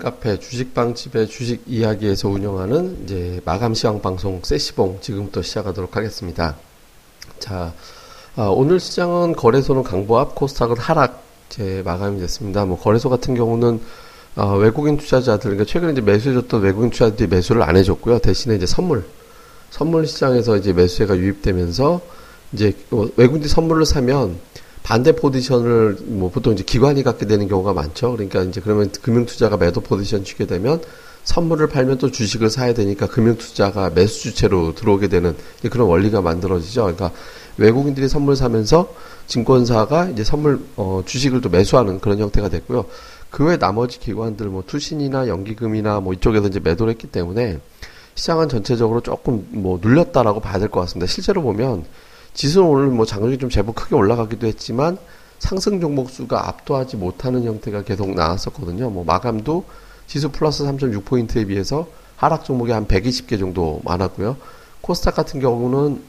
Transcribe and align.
카페 0.00 0.38
주식방집의 0.38 1.28
주식 1.28 1.62
이야기에서 1.66 2.28
운영하는 2.28 3.04
이제 3.04 3.40
마감 3.44 3.74
시황 3.74 4.00
방송 4.00 4.40
세시봉 4.42 4.98
지금부터 5.02 5.42
시작하도록 5.42 5.94
하겠습니다. 5.94 6.56
자, 7.38 7.74
아, 8.34 8.44
오늘 8.44 8.80
시장은 8.80 9.36
거래소는 9.36 9.82
강보합, 9.82 10.34
코스닥은 10.34 10.78
하락 10.78 11.22
제 11.50 11.82
마감이 11.84 12.18
됐습니다. 12.18 12.64
뭐 12.64 12.78
거래소 12.78 13.10
같은 13.10 13.34
경우는 13.34 13.80
아, 14.36 14.46
외국인 14.54 14.96
투자자들, 14.96 15.50
그러니까 15.50 15.64
최근에 15.64 15.92
이제 15.92 16.00
매수해줬던 16.00 16.62
외국인 16.62 16.90
투자들이 16.90 17.28
매수를 17.28 17.62
안 17.62 17.76
해줬고요. 17.76 18.20
대신에 18.20 18.56
이제 18.56 18.64
선물, 18.64 19.04
선물 19.68 20.06
시장에서 20.06 20.56
이제 20.56 20.72
매수세가 20.72 21.18
유입되면서 21.18 22.00
이제 22.54 22.74
뭐 22.88 23.10
외국인들이 23.16 23.50
선물을 23.50 23.84
사면 23.84 24.38
반대 24.82 25.12
포지션을 25.12 25.98
뭐 26.06 26.30
보통 26.30 26.52
이제 26.52 26.64
기관이 26.64 27.02
갖게 27.02 27.26
되는 27.26 27.46
경우가 27.48 27.72
많죠. 27.72 28.12
그러니까 28.12 28.42
이제 28.42 28.60
그러면 28.60 28.90
금융 29.02 29.26
투자가 29.26 29.56
매도 29.56 29.80
포지션 29.80 30.24
주게 30.24 30.46
되면 30.46 30.80
선물을 31.24 31.68
팔면 31.68 31.98
또 31.98 32.10
주식을 32.10 32.50
사야 32.50 32.72
되니까 32.74 33.06
금융 33.06 33.36
투자가 33.36 33.90
매수 33.90 34.22
주체로 34.22 34.74
들어오게 34.74 35.08
되는 35.08 35.36
그런 35.70 35.86
원리가 35.86 36.22
만들어지죠. 36.22 36.82
그러니까 36.82 37.12
외국인들이 37.58 38.08
선물 38.08 38.36
사면서 38.36 38.92
증권사가 39.26 40.08
이제 40.08 40.24
선물 40.24 40.60
어 40.76 41.02
주식을 41.04 41.40
또 41.40 41.50
매수하는 41.50 42.00
그런 42.00 42.18
형태가 42.18 42.48
됐고요. 42.48 42.86
그 43.30 43.44
외 43.44 43.58
나머지 43.58 44.00
기관들 44.00 44.46
뭐 44.46 44.64
투신이나 44.66 45.28
연기금이나 45.28 46.00
뭐 46.00 46.14
이쪽에서 46.14 46.48
이제 46.48 46.58
매도를 46.58 46.90
했기 46.92 47.06
때문에 47.06 47.60
시장은 48.16 48.48
전체적으로 48.48 49.02
조금 49.02 49.46
뭐 49.50 49.78
눌렸다라고 49.80 50.40
봐야 50.40 50.58
될 50.58 50.68
것 50.68 50.80
같습니다. 50.80 51.06
실제로 51.06 51.42
보면 51.42 51.84
지수는 52.34 52.66
오늘 52.66 52.86
뭐 52.88 53.04
장중에 53.06 53.38
좀 53.38 53.50
제법 53.50 53.74
크게 53.74 53.94
올라가기도 53.94 54.46
했지만 54.46 54.98
상승 55.38 55.80
종목 55.80 56.10
수가 56.10 56.48
압도하지 56.48 56.96
못하는 56.96 57.44
형태가 57.44 57.82
계속 57.82 58.14
나왔었거든요. 58.14 58.90
뭐 58.90 59.04
마감도 59.04 59.64
지수 60.06 60.30
플러스 60.30 60.64
3.6포인트에 60.64 61.48
비해서 61.48 61.86
하락 62.16 62.44
종목이 62.44 62.72
한 62.72 62.86
120개 62.86 63.38
정도 63.38 63.80
많았고요. 63.84 64.36
코스닥 64.80 65.14
같은 65.14 65.40
경우는 65.40 66.02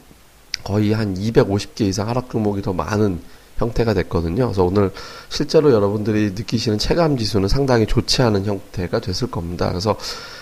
거의 0.64 0.92
한 0.92 1.14
250개 1.14 1.82
이상 1.82 2.08
하락 2.08 2.30
종목이 2.30 2.62
더 2.62 2.72
많은 2.72 3.20
형태가 3.56 3.94
됐거든요. 3.94 4.46
그래서 4.46 4.64
오늘 4.64 4.90
실제로 5.28 5.72
여러분들이 5.72 6.32
느끼시는 6.34 6.78
체감 6.78 7.16
지수는 7.16 7.48
상당히 7.48 7.86
좋지 7.86 8.22
않은 8.22 8.44
형태가 8.44 9.00
됐을 9.00 9.30
겁니다. 9.30 9.68
그래서 9.68 9.96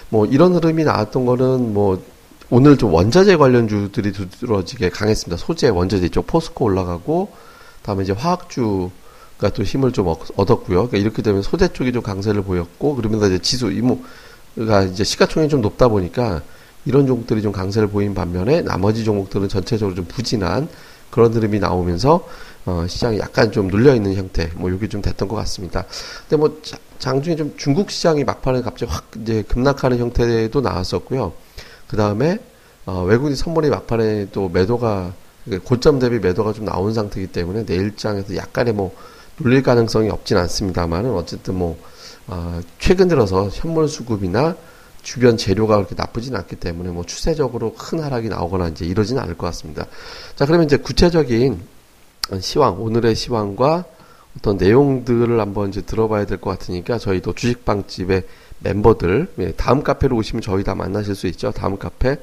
뭐 0.09 0.27
이런 0.27 0.55
흐름이 0.55 0.85
나왔던 0.85 1.27
거는 1.27 1.75
뭐 1.75 2.03
오늘 2.53 2.77
좀 2.77 2.93
원자재 2.93 3.37
관련주들이 3.37 4.11
두드러지게 4.11 4.91
강했습니다. 4.91 5.37
소재, 5.37 5.69
원자재 5.69 6.09
쪽 6.09 6.27
포스코 6.27 6.65
올라가고, 6.65 7.31
다음에 7.83 8.03
이제 8.03 8.13
화학주가 8.13 9.51
또 9.55 9.63
힘을 9.63 9.93
좀 9.93 10.09
얻었고요. 10.09 10.89
그러니까 10.89 10.99
이렇게 10.99 11.23
되면 11.23 11.43
소재 11.43 11.69
쪽이 11.69 11.93
좀 11.93 12.03
강세를 12.03 12.43
보였고, 12.43 12.97
그러면서 12.97 13.29
이제 13.29 13.39
지수, 13.39 13.71
이모가 13.71 14.83
이제 14.91 15.05
시가총액이 15.05 15.49
좀 15.49 15.61
높다 15.61 15.87
보니까 15.87 16.43
이런 16.85 17.07
종목들이 17.07 17.41
좀 17.41 17.53
강세를 17.53 17.89
보인 17.89 18.15
반면에 18.15 18.63
나머지 18.63 19.05
종목들은 19.05 19.49
전체적으로 19.49 19.95
좀 19.95 20.07
부진한 20.07 20.69
그런 21.11 21.33
흐름이 21.33 21.61
나오면서 21.61 22.27
어, 22.67 22.85
시장이 22.89 23.21
약간 23.21 23.53
좀 23.53 23.69
눌려 23.69 23.95
있는 23.95 24.15
형태, 24.17 24.51
뭐 24.57 24.71
이게 24.71 24.89
좀 24.89 25.03
됐던 25.03 25.29
것 25.29 25.37
같습니다. 25.37 25.85
근데 26.29 26.37
뭐 26.37 26.61
장중에 26.99 27.37
좀 27.37 27.55
중국 27.57 27.93
시장이 27.93 28.25
막판에 28.25 28.63
갑자기 28.63 28.91
확 28.91 29.09
이제 29.23 29.43
급락하는 29.43 29.99
형태도 29.99 30.61
나왔었고요. 30.61 31.33
그 31.91 31.97
다음에 31.97 32.39
어, 32.87 33.03
외국인 33.03 33.35
선물이 33.35 33.69
막판에 33.69 34.29
또 34.31 34.49
매도가 34.49 35.13
고점 35.65 35.99
대비 35.99 36.21
매도가 36.21 36.53
좀 36.53 36.65
나온 36.65 36.95
상태이기 36.95 37.33
때문에 37.33 37.65
내일장에서 37.65 38.37
약간의 38.37 38.75
뭐 38.75 38.95
눌릴 39.41 39.65
가능성이 39.65 40.09
없진 40.09 40.37
않습니다만은 40.37 41.11
어쨌든 41.13 41.57
뭐 41.57 41.77
어, 42.29 42.61
최근 42.79 43.09
들어서 43.09 43.49
현물 43.49 43.89
수급이나 43.89 44.55
주변 45.03 45.37
재료가 45.37 45.77
그렇게 45.77 45.97
나쁘진 45.97 46.37
않기 46.37 46.57
때문에 46.57 46.91
뭐 46.91 47.05
추세적으로 47.05 47.75
큰 47.75 48.01
하락이 48.01 48.29
나오거나 48.29 48.69
이제 48.69 48.85
이러지는 48.85 49.21
않을 49.23 49.37
것 49.37 49.47
같습니다. 49.47 49.87
자 50.37 50.47
그러면 50.47 50.67
이제 50.67 50.77
구체적인 50.77 51.61
시황 52.41 52.81
오늘의 52.81 53.17
시황과 53.17 53.85
어떤 54.39 54.59
내용들을 54.59 55.41
한번 55.41 55.71
이제 55.71 55.81
들어봐야 55.81 56.25
될 56.25 56.39
것 56.39 56.51
같으니까 56.51 56.99
저희도 56.99 57.33
주식방집의 57.33 58.23
멤버들 58.63 59.29
예, 59.39 59.53
다음 59.53 59.83
카페로 59.83 60.17
오시면 60.17 60.43
저희 60.43 60.65
다 60.65 60.75
만나실 60.75 61.15
수 61.15 61.27
있죠. 61.29 61.51
다음 61.51 61.79
카페 61.79 62.17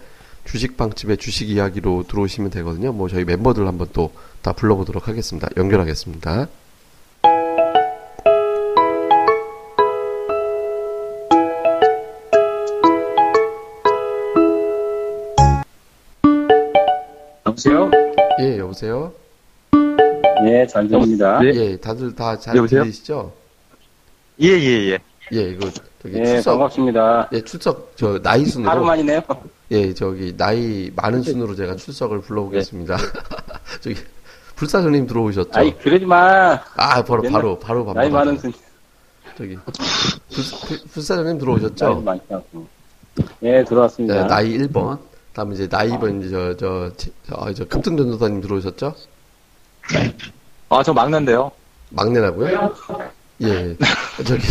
주식방집의 0.45 1.17
주식 1.17 1.49
이야기로 1.49 2.05
들어오시면 2.07 2.51
되거든요. 2.51 2.93
뭐 2.93 3.09
저희 3.09 3.25
멤버들 3.25 3.67
한번 3.67 3.87
또 3.93 4.11
다 4.47 4.53
불러보도록 4.53 5.09
하겠습니다. 5.09 5.49
연결하겠습니다. 5.57 6.47
여보세요? 17.45 17.91
예, 18.39 18.57
여보세요? 18.57 19.11
예, 20.47 20.65
잘 20.67 20.87
들립니다. 20.87 21.41
예, 21.43 21.49
예 21.49 21.77
다들 21.77 22.15
다 22.15 22.39
잘 22.39 22.55
들리시죠? 22.67 23.33
예, 24.41 24.47
예, 24.47 24.91
예. 24.91 24.99
예, 25.33 25.41
이거 25.51 25.69
저기 26.07 26.19
예, 26.19 26.25
출석 26.25 26.51
반갑습니다. 26.53 27.29
예, 27.33 27.41
출석 27.41 27.91
저 27.95 28.19
나이 28.21 28.45
순으로 28.45 28.69
하루 28.71 28.85
만이네요. 28.85 29.21
예, 29.71 29.93
저기 29.93 30.35
나이 30.37 30.89
많은 30.95 31.21
순으로 31.21 31.53
제가 31.55 31.75
출석을 31.75 32.21
불러보겠습니다. 32.21 32.97
저기 33.81 33.95
불사조님 34.55 35.05
들어오셨죠? 35.05 35.49
아이, 35.53 35.75
그러지 35.77 36.05
마. 36.05 36.59
아, 36.75 37.03
바로 37.03 37.21
바로 37.23 37.59
바로 37.59 37.85
밥 37.85 37.93
나이 37.95 38.09
많은 38.09 38.35
돼. 38.35 38.39
순, 38.41 38.53
저기 39.37 39.55
불, 39.55 40.45
불, 40.67 40.79
불사조님 40.93 41.31
나이 41.33 41.39
들어오셨죠? 41.39 42.03
않고. 42.29 42.67
예, 43.43 43.63
들어왔습니다. 43.65 44.13
네, 44.15 44.23
나이 44.27 44.57
1번. 44.59 44.99
다음에 45.33 45.53
이제 45.55 45.67
나이 45.67 45.89
2번 45.89 46.21
이제 46.21 46.29
저 46.31 46.55
저 46.55 46.91
저, 47.27 47.53
저 47.53 47.65
급등 47.65 47.97
전도사님 47.97 48.41
들어오셨죠? 48.41 48.95
아, 50.69 50.83
저 50.83 50.93
막내인데요. 50.93 51.51
막내라고요? 51.89 52.73
예. 53.41 53.75
저기 54.25 54.41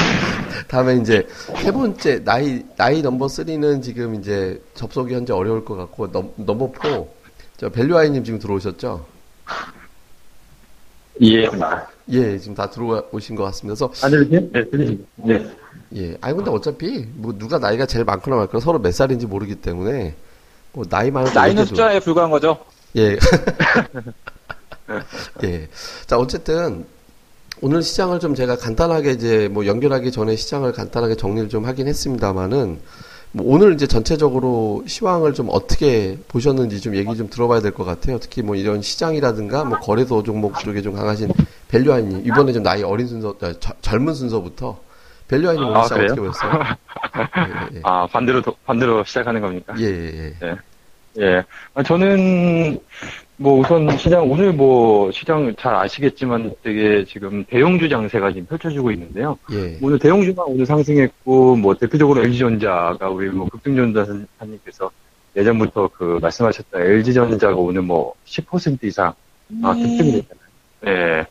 다음에 0.68 0.96
이제 0.96 1.26
세 1.62 1.70
번째 1.70 2.24
나이 2.24 2.64
나이 2.76 3.02
넘버 3.02 3.26
3는 3.26 3.82
지금 3.82 4.14
이제 4.14 4.60
접속이 4.74 5.14
현재 5.14 5.32
어려울 5.32 5.64
것 5.64 5.76
같고 5.76 6.10
넘, 6.10 6.32
넘버 6.36 6.72
4 6.80 7.04
저 7.58 7.70
벨류아이님 7.70 8.22
지금 8.22 8.38
들어오셨죠? 8.38 9.06
예. 11.22 11.48
예, 12.10 12.38
지금 12.38 12.54
다 12.54 12.68
들어오신 12.68 13.34
것 13.34 13.44
같습니다. 13.44 13.86
그래서 13.86 14.04
안 14.04 14.10
들리세요? 14.10 14.40
네, 14.52 14.70
들리세요. 14.70 14.98
네. 15.16 15.50
예, 15.94 16.18
아니 16.20 16.36
근데 16.36 16.50
어차피 16.50 17.06
뭐 17.14 17.32
누가 17.38 17.58
나이가 17.58 17.86
제일 17.86 18.04
많거나 18.04 18.36
말거나 18.36 18.60
서로 18.60 18.78
몇 18.78 18.92
살인지 18.92 19.26
모르기 19.26 19.54
때문에 19.54 20.14
뭐 20.72 20.84
나이 20.84 21.10
많은 21.10 21.32
나이는 21.32 21.64
숫자에 21.64 22.00
불과한 22.00 22.30
거죠? 22.30 22.58
예. 22.96 23.16
예. 25.44 25.68
자, 26.06 26.18
어쨌든 26.18 26.84
오늘 27.62 27.82
시장을 27.82 28.20
좀 28.20 28.34
제가 28.34 28.56
간단하게 28.56 29.12
이제 29.12 29.48
뭐 29.50 29.66
연결하기 29.66 30.12
전에 30.12 30.36
시장을 30.36 30.72
간단하게 30.72 31.16
정리를 31.16 31.48
좀 31.48 31.64
하긴 31.64 31.88
했습니다만은 31.88 32.78
뭐 33.32 33.54
오늘 33.54 33.74
이제 33.74 33.86
전체적으로 33.86 34.84
시황을 34.86 35.34
좀 35.34 35.48
어떻게 35.50 36.18
보셨는지 36.28 36.80
좀 36.80 36.94
얘기 36.96 37.14
좀 37.16 37.28
들어봐야 37.28 37.60
될 37.60 37.72
것 37.72 37.84
같아요. 37.84 38.18
특히 38.18 38.42
뭐 38.42 38.56
이런 38.56 38.82
시장이라든가 38.82 39.64
뭐 39.64 39.78
거래소 39.78 40.22
종목 40.22 40.58
쪽에 40.60 40.82
좀 40.82 40.94
강하신 40.94 41.30
벨류아이님 41.68 42.26
이번에 42.26 42.52
좀 42.52 42.62
나이 42.62 42.82
어린 42.82 43.06
순서, 43.06 43.34
아, 43.40 43.52
저- 43.58 43.74
젊은 43.80 44.14
순서부터 44.14 44.78
벨류아이님 45.28 45.64
오늘 45.66 45.76
아, 45.78 45.82
시장 45.84 45.98
그래요? 45.98 46.12
어떻게 46.12 46.26
보셨어요? 46.28 46.62
예, 47.72 47.76
예, 47.76 47.80
아, 47.84 48.06
반대로, 48.06 48.40
도- 48.42 48.56
반대로 48.64 49.02
시작하는 49.04 49.40
겁니까? 49.40 49.74
예, 49.78 49.84
예, 49.84 50.34
예. 50.42 50.56
예. 51.18 51.44
아, 51.74 51.82
저는, 51.82 52.78
뭐, 53.38 53.58
우선 53.58 53.96
시장, 53.98 54.30
오늘 54.30 54.52
뭐, 54.52 55.10
시장 55.12 55.54
잘 55.58 55.74
아시겠지만 55.74 56.54
되게 56.62 57.04
지금 57.04 57.44
대형주 57.44 57.88
장세가 57.88 58.32
지금 58.32 58.46
펼쳐지고 58.46 58.90
있는데요. 58.92 59.38
예. 59.52 59.76
오늘 59.82 59.98
대형주가 59.98 60.44
오늘 60.44 60.64
상승했고, 60.64 61.56
뭐, 61.56 61.74
대표적으로 61.74 62.22
LG전자가 62.22 63.10
우리 63.10 63.28
뭐, 63.28 63.46
급등전자사님께서 63.48 64.90
예전부터 65.36 65.90
그 65.92 66.18
말씀하셨던 66.22 66.80
LG전자가 66.80 67.54
오늘 67.56 67.82
뭐, 67.82 68.14
10% 68.24 68.82
이상, 68.84 69.12
아, 69.62 69.74
급등이 69.74 70.12
됐잖아요. 70.12 70.46
예. 70.86 71.26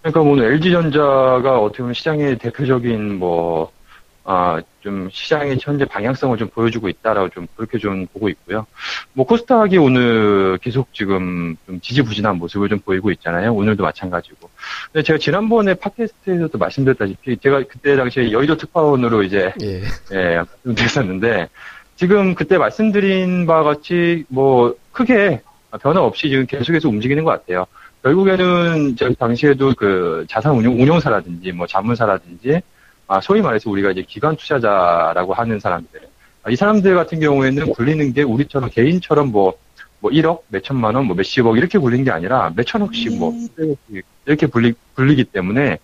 그러니까 0.00 0.20
오늘 0.20 0.52
LG전자가 0.52 1.60
어떻게 1.60 1.82
보면 1.82 1.94
시장의 1.94 2.38
대표적인 2.38 3.18
뭐, 3.18 3.72
아, 4.24 4.60
좀 4.80 5.08
시장의 5.10 5.58
현재 5.60 5.84
방향성을 5.84 6.36
좀 6.38 6.48
보여주고 6.48 6.88
있다라고 6.88 7.30
좀 7.30 7.46
그렇게 7.56 7.78
좀 7.78 8.06
보고 8.06 8.28
있고요. 8.28 8.66
뭐 9.14 9.26
코스닥이 9.26 9.78
오늘 9.78 10.58
계속 10.58 10.92
지금 10.94 11.56
좀 11.66 11.80
지지부진한 11.80 12.36
모습을 12.36 12.68
좀 12.68 12.78
보이고 12.80 13.10
있잖아요. 13.10 13.52
오늘도 13.52 13.82
마찬가지고. 13.82 14.48
근데 14.92 15.02
제가 15.02 15.18
지난번에 15.18 15.74
팟캐스트에서도 15.74 16.56
말씀드렸다시피 16.56 17.36
제가 17.38 17.64
그때 17.68 17.96
당시에 17.96 18.30
여의도 18.30 18.56
특파원으로 18.56 19.24
이제 19.24 19.52
예. 19.62 19.82
예, 20.12 20.42
됐었는데 20.74 21.48
지금 21.96 22.34
그때 22.34 22.58
말씀드린 22.58 23.46
바와 23.46 23.64
같이 23.64 24.24
뭐 24.28 24.76
크게 24.92 25.40
변화 25.80 26.00
없이 26.02 26.28
지금 26.28 26.46
계속해서 26.46 26.88
움직이는 26.88 27.24
것 27.24 27.30
같아요. 27.30 27.66
결국에는 28.02 28.96
저 28.96 29.12
당시에도 29.14 29.72
그 29.76 30.26
자산 30.28 30.54
운용, 30.54 30.80
운용사라든지 30.80 31.52
뭐 31.52 31.66
자문사라든지 31.66 32.60
아, 33.12 33.20
소위 33.20 33.42
말해서 33.42 33.68
우리가 33.68 33.90
이제 33.90 34.02
기관 34.08 34.36
투자자라고 34.36 35.34
하는 35.34 35.60
사람들. 35.60 36.00
아, 36.44 36.50
이 36.50 36.56
사람들 36.56 36.94
같은 36.94 37.20
경우에는 37.20 37.72
굴리는 37.74 38.10
게 38.14 38.22
우리처럼 38.22 38.70
개인처럼 38.70 39.30
뭐, 39.30 39.52
뭐 40.00 40.10
1억, 40.10 40.40
몇 40.48 40.64
천만 40.64 40.94
원, 40.94 41.04
뭐 41.04 41.14
몇십억 41.14 41.58
이렇게 41.58 41.76
굴리는 41.76 42.06
게 42.06 42.10
아니라 42.10 42.50
몇 42.56 42.66
천억씩 42.66 43.18
뭐, 43.18 43.32
수백억씩 43.32 44.06
이렇게 44.24 44.46
굴리, 44.46 44.72
굴리기 44.94 45.24
때문에 45.24 45.76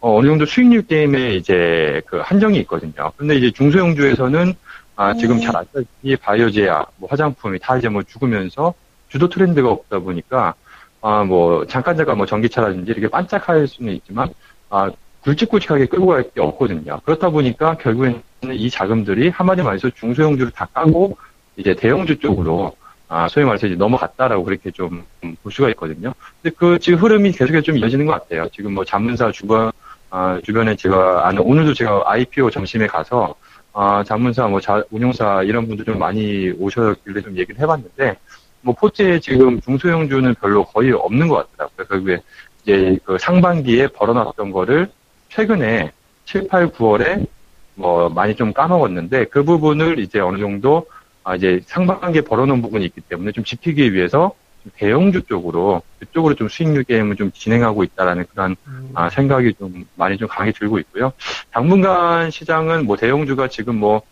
어, 0.00 0.16
어느 0.16 0.26
정도 0.26 0.46
수익률 0.46 0.88
게임에 0.88 1.34
이제 1.36 2.02
그 2.06 2.18
한정이 2.18 2.58
있거든요. 2.62 3.12
근데 3.16 3.36
이제 3.36 3.52
중소형주에서는 3.52 4.54
아, 4.96 5.14
지금 5.14 5.40
잘 5.40 5.56
아시다시피 5.56 6.16
바이오제약, 6.16 6.90
뭐 6.96 7.08
화장품이 7.08 7.60
다 7.60 7.78
이제 7.78 7.88
뭐 7.88 8.02
죽으면서 8.02 8.74
주도 9.08 9.28
트렌드가 9.28 9.70
없다 9.70 10.00
보니까 10.00 10.54
아, 11.02 11.22
뭐 11.22 11.64
잠깐 11.68 11.96
잠깐 11.96 12.16
뭐 12.16 12.26
전기차라든지 12.26 12.90
이렇게 12.90 13.08
반짝할 13.08 13.68
수는 13.68 13.92
있지만 13.92 14.28
아, 14.70 14.90
굵직굵직하게 15.24 15.86
끌고 15.86 16.06
갈 16.06 16.22
게 16.34 16.40
없거든요. 16.40 17.00
그렇다 17.04 17.30
보니까 17.30 17.76
결국에는 17.78 18.22
이 18.52 18.68
자금들이 18.70 19.28
한마디 19.30 19.62
말해서 19.62 19.90
중소형주를 19.90 20.52
다 20.52 20.66
까고 20.72 21.16
이제 21.56 21.74
대형주 21.74 22.18
쪽으로 22.18 22.76
아, 23.08 23.28
소위 23.28 23.44
말해서 23.44 23.66
이제 23.68 23.76
넘어갔다라고 23.76 24.44
그렇게 24.44 24.70
좀 24.70 25.04
볼 25.42 25.52
수가 25.52 25.68
있거든요. 25.70 26.12
근데 26.42 26.54
그 26.58 26.78
지금 26.78 26.98
흐름이 26.98 27.32
계속해서 27.32 27.62
좀 27.62 27.78
이어지는 27.78 28.04
것 28.06 28.12
같아요. 28.12 28.46
지금 28.52 28.74
뭐 28.74 28.84
자문사 28.84 29.30
주변 29.32 29.70
아, 30.10 30.38
주변에 30.44 30.76
제가 30.76 31.26
아는 31.28 31.42
오늘도 31.42 31.72
제가 31.74 32.02
IPO 32.06 32.50
점심에 32.50 32.86
가서 32.86 33.34
아, 33.72 34.04
자문사 34.04 34.46
뭐 34.48 34.60
자, 34.60 34.82
운용사 34.90 35.42
이런 35.44 35.66
분들 35.66 35.84
좀 35.86 35.98
많이 35.98 36.50
오셨길래 36.58 37.22
좀 37.22 37.36
얘기를 37.38 37.58
해봤는데 37.60 38.16
뭐 38.60 38.74
포트에 38.74 39.18
지금 39.20 39.60
중소형주는 39.62 40.34
별로 40.40 40.64
거의 40.64 40.92
없는 40.92 41.28
것 41.28 41.48
같더라고요. 41.56 41.86
결국에 41.88 42.18
이제 42.62 42.98
그 43.04 43.16
상반기에 43.18 43.88
벌어놨던 43.88 44.50
거를 44.52 44.88
최근에 45.34 45.90
7, 46.26 46.46
8, 46.46 46.70
9월에 46.70 47.26
뭐 47.74 48.08
많이 48.08 48.36
좀 48.36 48.52
까먹었는데 48.52 49.26
그 49.26 49.42
부분을 49.42 49.98
이제 49.98 50.20
어느 50.20 50.38
정도 50.38 50.86
아 51.24 51.34
이제 51.34 51.60
상반기에 51.66 52.20
벌어놓은 52.22 52.62
부분이 52.62 52.84
있기 52.84 53.00
때문에 53.00 53.32
좀 53.32 53.42
지키기 53.42 53.92
위해서 53.94 54.32
좀 54.62 54.70
대형주 54.76 55.22
쪽으로 55.22 55.82
그쪽으로 55.98 56.34
좀 56.34 56.48
수익률 56.48 56.84
게임을 56.84 57.16
좀 57.16 57.32
진행하고 57.32 57.82
있다라는 57.82 58.26
그런 58.30 58.54
아, 58.94 59.10
생각이 59.10 59.54
좀 59.54 59.84
많이 59.96 60.16
좀 60.18 60.28
강하게 60.28 60.52
들고 60.52 60.78
있고요. 60.78 61.12
당분간 61.50 62.30
시장은 62.30 62.86
뭐 62.86 62.96
대형주가 62.96 63.48
지금 63.48 63.76
뭐 63.76 64.02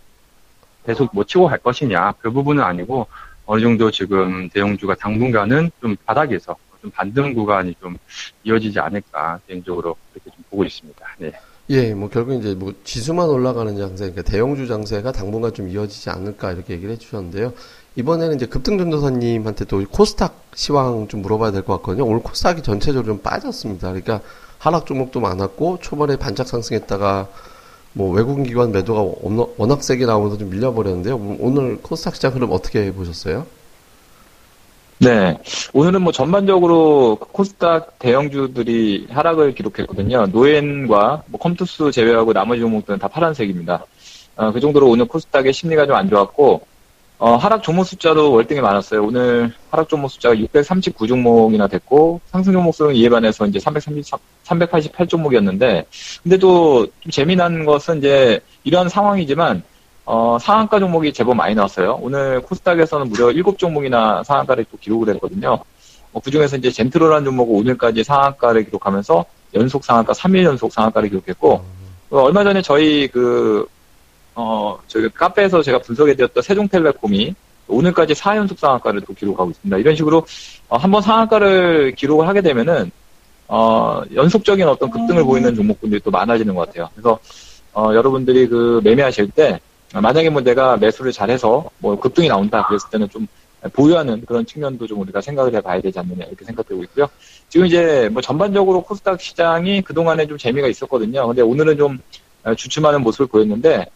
계속 0.85 1.11
뭐 1.15 1.23
치고 1.23 1.47
갈 1.47 1.59
것이냐 1.59 2.15
그 2.19 2.33
부분은 2.33 2.65
아니고 2.65 3.07
어느 3.47 3.61
정도 3.61 3.93
지금 3.93 4.49
대형주가 4.49 4.97
당분간은 4.97 5.71
좀 5.81 5.97
바닥에서 6.05 6.57
좀 6.83 6.91
반등 6.91 7.33
구간이 7.35 7.75
좀 7.81 7.97
이어지지 8.45 8.79
않을까 8.81 9.39
개인적으로 9.47 9.97
그렇게 10.13 10.31
좀 10.31 10.45
보고 10.51 10.65
있습니다. 10.65 11.01
네. 11.19 11.33
예, 11.71 11.95
뭐 11.95 12.11
결국 12.11 12.35
이제 12.35 12.55
뭐 12.55 12.75
지수만 12.85 13.29
올라가는 13.29 13.75
장세, 13.77 14.11
그러니까 14.11 14.23
대형주 14.23 14.67
장세가 14.67 15.13
당분간 15.13 15.55
좀 15.55 15.69
이어지지 15.69 16.11
않을까 16.11 16.53
이렇게 16.53 16.75
얘기를 16.75 16.93
해주셨는데요. 16.95 17.53
이번에는 17.95 18.37
이제 18.37 18.47
급등전도사님한테 18.47 19.67
또 19.67 19.83
코스닥 19.89 20.43
시황 20.55 21.07
좀 21.09 21.23
물어봐야 21.23 21.53
될 21.53 21.63
것 21.63 21.77
같거든요. 21.77 22.05
오늘 22.05 22.21
코스닥이 22.23 22.63
전체적으로 22.63 23.05
좀 23.15 23.23
빠졌습니다. 23.23 23.89
그러니까 23.89 24.21
하락 24.59 24.87
종목도 24.87 25.21
많았고 25.21 25.79
초반에 25.81 26.17
반짝 26.17 26.49
상승했다가 26.49 27.29
뭐 27.95 28.13
외국인 28.13 28.45
기관 28.45 28.73
매도가 28.73 29.03
워낙- 29.59 29.83
세게 29.85 30.07
나오면서 30.07 30.39
좀 30.39 30.51
밀려버렸는데요. 30.51 31.15
오늘 31.39 31.77
코스닥 31.81 32.17
시장 32.17 32.35
흐름 32.35 32.51
어떻게 32.51 32.91
보셨어요? 32.93 33.47
네. 35.03 35.37
오늘은 35.73 36.03
뭐 36.03 36.13
전반적으로 36.13 37.17
코스닥 37.17 37.99
대형주들이 37.99 39.09
하락을 39.11 39.53
기록했거든요. 39.53 40.27
노엔과 40.29 41.25
뭐 41.27 41.41
컴투스 41.41 41.91
제외하고 41.91 42.33
나머지 42.33 42.61
종목들은 42.61 43.01
다 43.01 43.09
파란색입니다. 43.09 43.85
어, 44.37 44.53
그 44.53 44.61
정도로 44.61 44.89
오늘 44.89 45.07
코스닥의 45.07 45.53
심리가 45.53 45.87
좀 45.87 45.97
안 45.97 46.09
좋았고, 46.09 46.61
어, 47.19 47.35
하락 47.35 47.65
종목 47.65 47.83
숫자도 47.85 48.31
월등히 48.33 48.61
많았어요. 48.61 49.05
오늘 49.05 49.53
하락 49.71 49.89
종목 49.89 50.09
숫자가 50.09 50.39
639 50.39 51.09
종목이나 51.09 51.67
됐고, 51.67 52.21
상승 52.27 52.53
종목 52.53 52.73
수는 52.73 52.95
이에 52.95 53.09
반해서 53.09 53.45
이제 53.47 53.59
330, 53.59 54.05
388 54.45 55.09
종목이었는데, 55.09 55.85
근데도 56.23 56.87
좀 57.01 57.11
재미난 57.11 57.65
것은 57.65 57.99
이제 57.99 58.39
이런 58.63 58.89
상황이지만, 58.89 59.65
어, 60.05 60.37
상한가 60.41 60.79
종목이 60.79 61.13
제법 61.13 61.37
많이 61.37 61.55
나왔어요. 61.55 61.99
오늘 62.01 62.41
코스닥에서는 62.41 63.09
무려 63.09 63.27
7종목이나 63.27 64.25
상한가를 64.25 64.65
또 64.71 64.77
기록을 64.79 65.15
했거든요. 65.15 65.59
어, 66.13 66.21
그 66.21 66.31
중에서 66.31 66.57
이제 66.57 66.71
젠트로라는 66.71 67.25
종목은 67.25 67.55
오늘까지 67.55 68.03
상한가를 68.03 68.65
기록하면서 68.65 69.25
연속 69.55 69.85
상한가, 69.85 70.13
3일 70.13 70.45
연속 70.45 70.73
상한가를 70.73 71.09
기록했고, 71.09 71.65
어, 72.11 72.19
얼마 72.19 72.43
전에 72.43 72.63
저희 72.63 73.07
그, 73.09 73.67
어, 74.35 74.79
저희 74.89 75.09
카페에서 75.09 75.63
제가 75.63 75.79
분석해드렸던 75.79 76.43
세종텔레콤이 76.43 77.35
오늘까지 77.69 78.15
4연속 78.15 78.59
상한가를 78.59 79.03
또 79.03 79.15
기록하고 79.15 79.51
있습니다. 79.51 79.79
이런 79.79 79.95
식으로 79.95 80.27
어, 80.69 80.77
한번 80.77 81.01
상한가를 81.01 81.95
기록을 81.95 82.27
하게 82.27 82.41
되면은 82.41 82.91
어, 83.49 84.03
연속적인 84.15 84.67
어떤 84.67 84.91
급등을 84.91 85.25
보이는 85.25 85.55
종목군들이 85.55 86.01
또 86.01 86.11
많아지는 86.11 86.55
것 86.55 86.67
같아요. 86.67 86.89
그래서 86.95 87.19
어, 87.73 87.91
여러분들이 87.95 88.49
그 88.49 88.81
매매하실 88.83 89.31
때 89.31 89.61
만약에 89.95 90.31
뭐 90.31 90.43
내가 90.43 90.77
매수를 90.77 91.13
잘해서 91.13 91.69
뭐 91.79 91.99
급등이 91.99 92.29
나온다 92.29 92.67
그랬을 92.67 92.89
때는 92.91 93.09
좀 93.11 93.27
보유하는 93.75 94.25
그런 94.27 94.45
측면도 94.47 94.87
좀 94.87 95.01
우리가 95.01 95.21
생각을 95.21 95.55
해봐야 95.55 95.81
되지 95.81 95.99
않느냐 95.99 96.25
이렇게 96.25 96.45
생각되고 96.45 96.83
있고요. 96.85 97.07
지금 97.49 97.67
이제 97.67 98.09
뭐 98.13 98.21
전반적으로 98.23 98.83
코스닥 98.83 99.21
시장이 99.21 99.83
그동안에 99.83 100.27
좀 100.27 100.39
재미가 100.39 100.67
있었거든요. 100.69 101.27
근데 101.29 101.43
오늘은 101.43 101.77
좀 101.77 101.99
어, 102.45 102.55
주춤하는 102.55 103.03
모습을 103.03 103.27
보였는데 103.27 103.87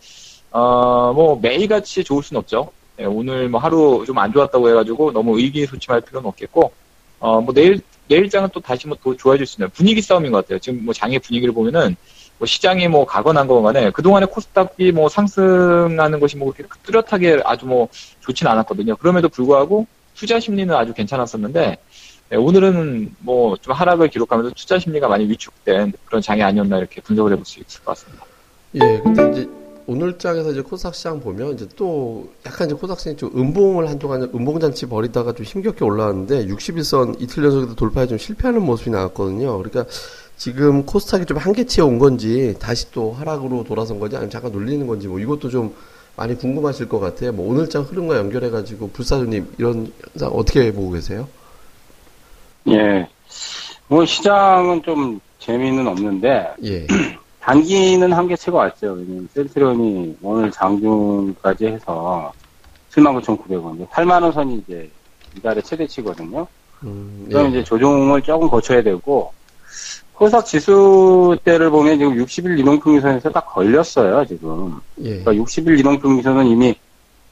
어, 0.52 1.12
뭐 1.14 1.38
매일같이 1.40 2.04
좋을 2.04 2.22
순 2.22 2.36
없죠. 2.36 2.70
예, 3.00 3.04
오늘 3.04 3.48
뭐 3.48 3.60
하루 3.60 4.04
좀 4.06 4.16
안 4.18 4.32
좋았다고 4.32 4.68
해가지고 4.70 5.12
너무 5.12 5.38
의기소침할 5.38 6.00
필요는 6.02 6.28
없겠고 6.28 6.72
어, 7.18 7.40
뭐 7.40 7.52
내일 7.52 7.80
내일장은 8.08 8.50
또 8.52 8.60
다시 8.60 8.86
뭐 8.86 8.96
더 9.02 9.16
좋아질 9.16 9.46
수 9.46 9.60
있는 9.60 9.68
분위기 9.70 10.00
싸움인 10.00 10.30
것 10.30 10.44
같아요. 10.44 10.58
지금 10.60 10.84
뭐 10.84 10.94
장의 10.94 11.18
분위기를 11.18 11.52
보면은 11.52 11.96
뭐 12.38 12.46
시장이 12.46 12.88
뭐거 12.88 13.62
간에 13.62 13.90
그동안에 13.90 14.26
코스닥이 14.26 14.92
뭐 14.92 15.08
상승하는 15.08 16.20
것이 16.20 16.36
뭐 16.36 16.52
그렇게 16.52 16.74
뚜렷하게 16.82 17.42
아주 17.44 17.66
뭐 17.66 17.88
좋진 18.20 18.46
않았거든요. 18.46 18.96
그럼에도 18.96 19.28
불구하고 19.28 19.86
투자 20.14 20.38
심리는 20.40 20.74
아주 20.74 20.92
괜찮았었는데 20.92 21.78
네, 22.28 22.36
오늘은 22.36 23.14
뭐 23.20 23.56
좀 23.60 23.72
하락을 23.72 24.08
기록하면서 24.08 24.52
투자 24.54 24.78
심리가 24.78 25.08
많이 25.08 25.28
위축된 25.28 25.92
그런 26.04 26.22
장이 26.22 26.42
아니었나 26.42 26.78
이렇게 26.78 27.00
분석을 27.00 27.32
해볼 27.32 27.44
수 27.44 27.60
있을 27.60 27.84
것 27.84 27.92
같습니다. 27.92 28.24
예, 28.74 29.00
근데 29.02 29.30
이제 29.32 29.50
오늘 29.88 30.18
장에서 30.18 30.50
이제 30.50 30.60
코스닥 30.60 30.94
시장 30.94 31.20
보면 31.20 31.54
이제 31.54 31.68
또 31.76 32.28
약간 32.44 32.66
이제 32.66 32.74
코스닥 32.76 32.98
시장이 32.98 33.16
좀 33.16 33.30
음봉을 33.36 33.88
한동안 33.88 34.22
음봉 34.22 34.58
잔치 34.60 34.86
벌이다가 34.86 35.32
좀 35.32 35.44
힘겹게 35.46 35.84
올라왔는데 35.84 36.46
61선 36.46 37.20
이틀 37.20 37.44
연속에도 37.44 37.74
돌파에 37.74 38.06
좀 38.06 38.18
실패하는 38.18 38.62
모습이 38.62 38.90
나왔거든요. 38.90 39.58
그러니까 39.58 39.84
지금 40.36 40.84
코스닥이 40.84 41.24
좀 41.24 41.38
한계치에 41.38 41.82
온 41.82 41.98
건지 41.98 42.54
다시 42.60 42.90
또 42.92 43.12
하락으로 43.12 43.64
돌아선 43.64 43.98
건지 43.98 44.16
아니면 44.16 44.30
잠깐 44.30 44.52
눌리는 44.52 44.86
건지 44.86 45.08
뭐 45.08 45.18
이것도 45.18 45.48
좀 45.48 45.74
많이 46.14 46.36
궁금하실 46.36 46.88
것 46.88 47.00
같아요. 47.00 47.32
뭐 47.32 47.50
오늘 47.50 47.68
장 47.68 47.82
흐름과 47.82 48.16
연결해 48.16 48.50
가지고 48.50 48.88
불사조님 48.90 49.54
이런 49.58 49.92
현상 50.12 50.30
어떻게 50.30 50.72
보고 50.72 50.90
계세요? 50.90 51.28
예. 52.68 53.08
뭐 53.88 54.04
시장은 54.04 54.82
좀 54.82 55.20
재미는 55.38 55.86
없는데 55.86 56.54
예. 56.64 56.86
단기는 57.40 58.12
한계치가 58.12 58.56
왔죠. 58.56 58.92
왜냐면 58.92 59.28
셀트리온이 59.32 60.16
오늘 60.20 60.50
장중까지 60.50 61.66
해서 61.66 62.32
79,900원, 62.90 63.88
8만원 63.88 64.32
선이 64.32 64.64
이제 64.66 64.90
이달의 65.36 65.62
최대치거든요. 65.62 66.46
음, 66.82 67.26
그럼 67.30 67.46
예. 67.46 67.50
이제 67.50 67.64
조정을 67.64 68.22
조금 68.22 68.48
거쳐야 68.48 68.82
되고 68.82 69.32
코스닥 70.16 70.46
지수대를 70.46 71.68
보면 71.70 71.98
지금 71.98 72.14
60일 72.16 72.58
이동평균선에서 72.60 73.30
딱 73.30 73.46
걸렸어요, 73.52 74.24
지금. 74.24 74.80
예. 75.02 75.20
그러니까 75.22 75.32
60일 75.44 75.78
이동평균선은 75.80 76.46
이미 76.46 76.74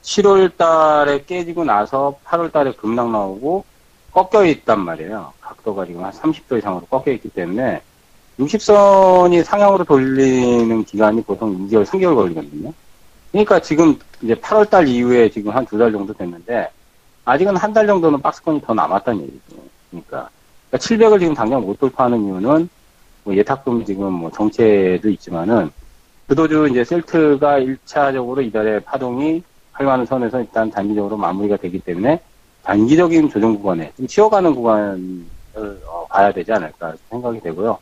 7월 0.02 0.54
달에 0.56 1.24
깨지고 1.24 1.64
나서 1.64 2.18
8월 2.26 2.52
달에 2.52 2.72
급락 2.72 3.10
나오고 3.10 3.64
꺾여 4.12 4.44
있단 4.46 4.80
말이에요. 4.80 5.32
각도가 5.40 5.86
지금 5.86 6.04
한 6.04 6.12
30도 6.12 6.58
이상으로 6.58 6.82
꺾여 6.86 7.12
있기 7.14 7.30
때문에 7.30 7.80
60선이 8.38 9.42
상향으로 9.44 9.84
돌리는 9.84 10.84
기간이 10.84 11.22
보통 11.22 11.66
2개월, 11.68 11.86
3개월 11.86 12.14
걸리거든요. 12.14 12.72
그러니까 13.32 13.60
지금 13.60 13.98
이제 14.22 14.34
8월 14.34 14.68
달 14.68 14.86
이후에 14.86 15.30
지금 15.30 15.52
한 15.56 15.64
두 15.64 15.78
달 15.78 15.90
정도 15.90 16.12
됐는데 16.12 16.68
아직은 17.24 17.56
한 17.56 17.72
달 17.72 17.86
정도는 17.86 18.20
박스권이 18.20 18.60
더 18.60 18.74
남았다는 18.74 19.22
얘기죠. 19.22 19.56
그러니까, 19.90 20.28
700을 20.76 21.20
지금 21.20 21.34
당장 21.34 21.60
못 21.60 21.78
돌파하는 21.78 22.24
이유는 22.24 22.68
뭐 23.24 23.36
예탁금 23.36 23.84
지금 23.84 24.12
뭐 24.12 24.30
정체도 24.30 25.08
있지만은 25.10 25.70
그도주 26.26 26.68
이제 26.70 26.84
셀트가 26.84 27.60
1차적으로 27.60 28.44
이달의 28.46 28.80
파동이 28.80 29.42
8만 29.74 29.88
원 29.88 30.06
선에서 30.06 30.40
일단 30.40 30.70
단기적으로 30.70 31.16
마무리가 31.16 31.56
되기 31.56 31.78
때문에 31.80 32.20
단기적인 32.62 33.28
조정 33.30 33.56
구간에 33.56 33.92
좀 33.96 34.06
쉬어가는 34.06 34.54
구간을 34.54 35.24
어, 35.54 36.06
봐야 36.08 36.32
되지 36.32 36.52
않을까 36.52 36.94
생각이 37.10 37.40
되고요. 37.40 37.78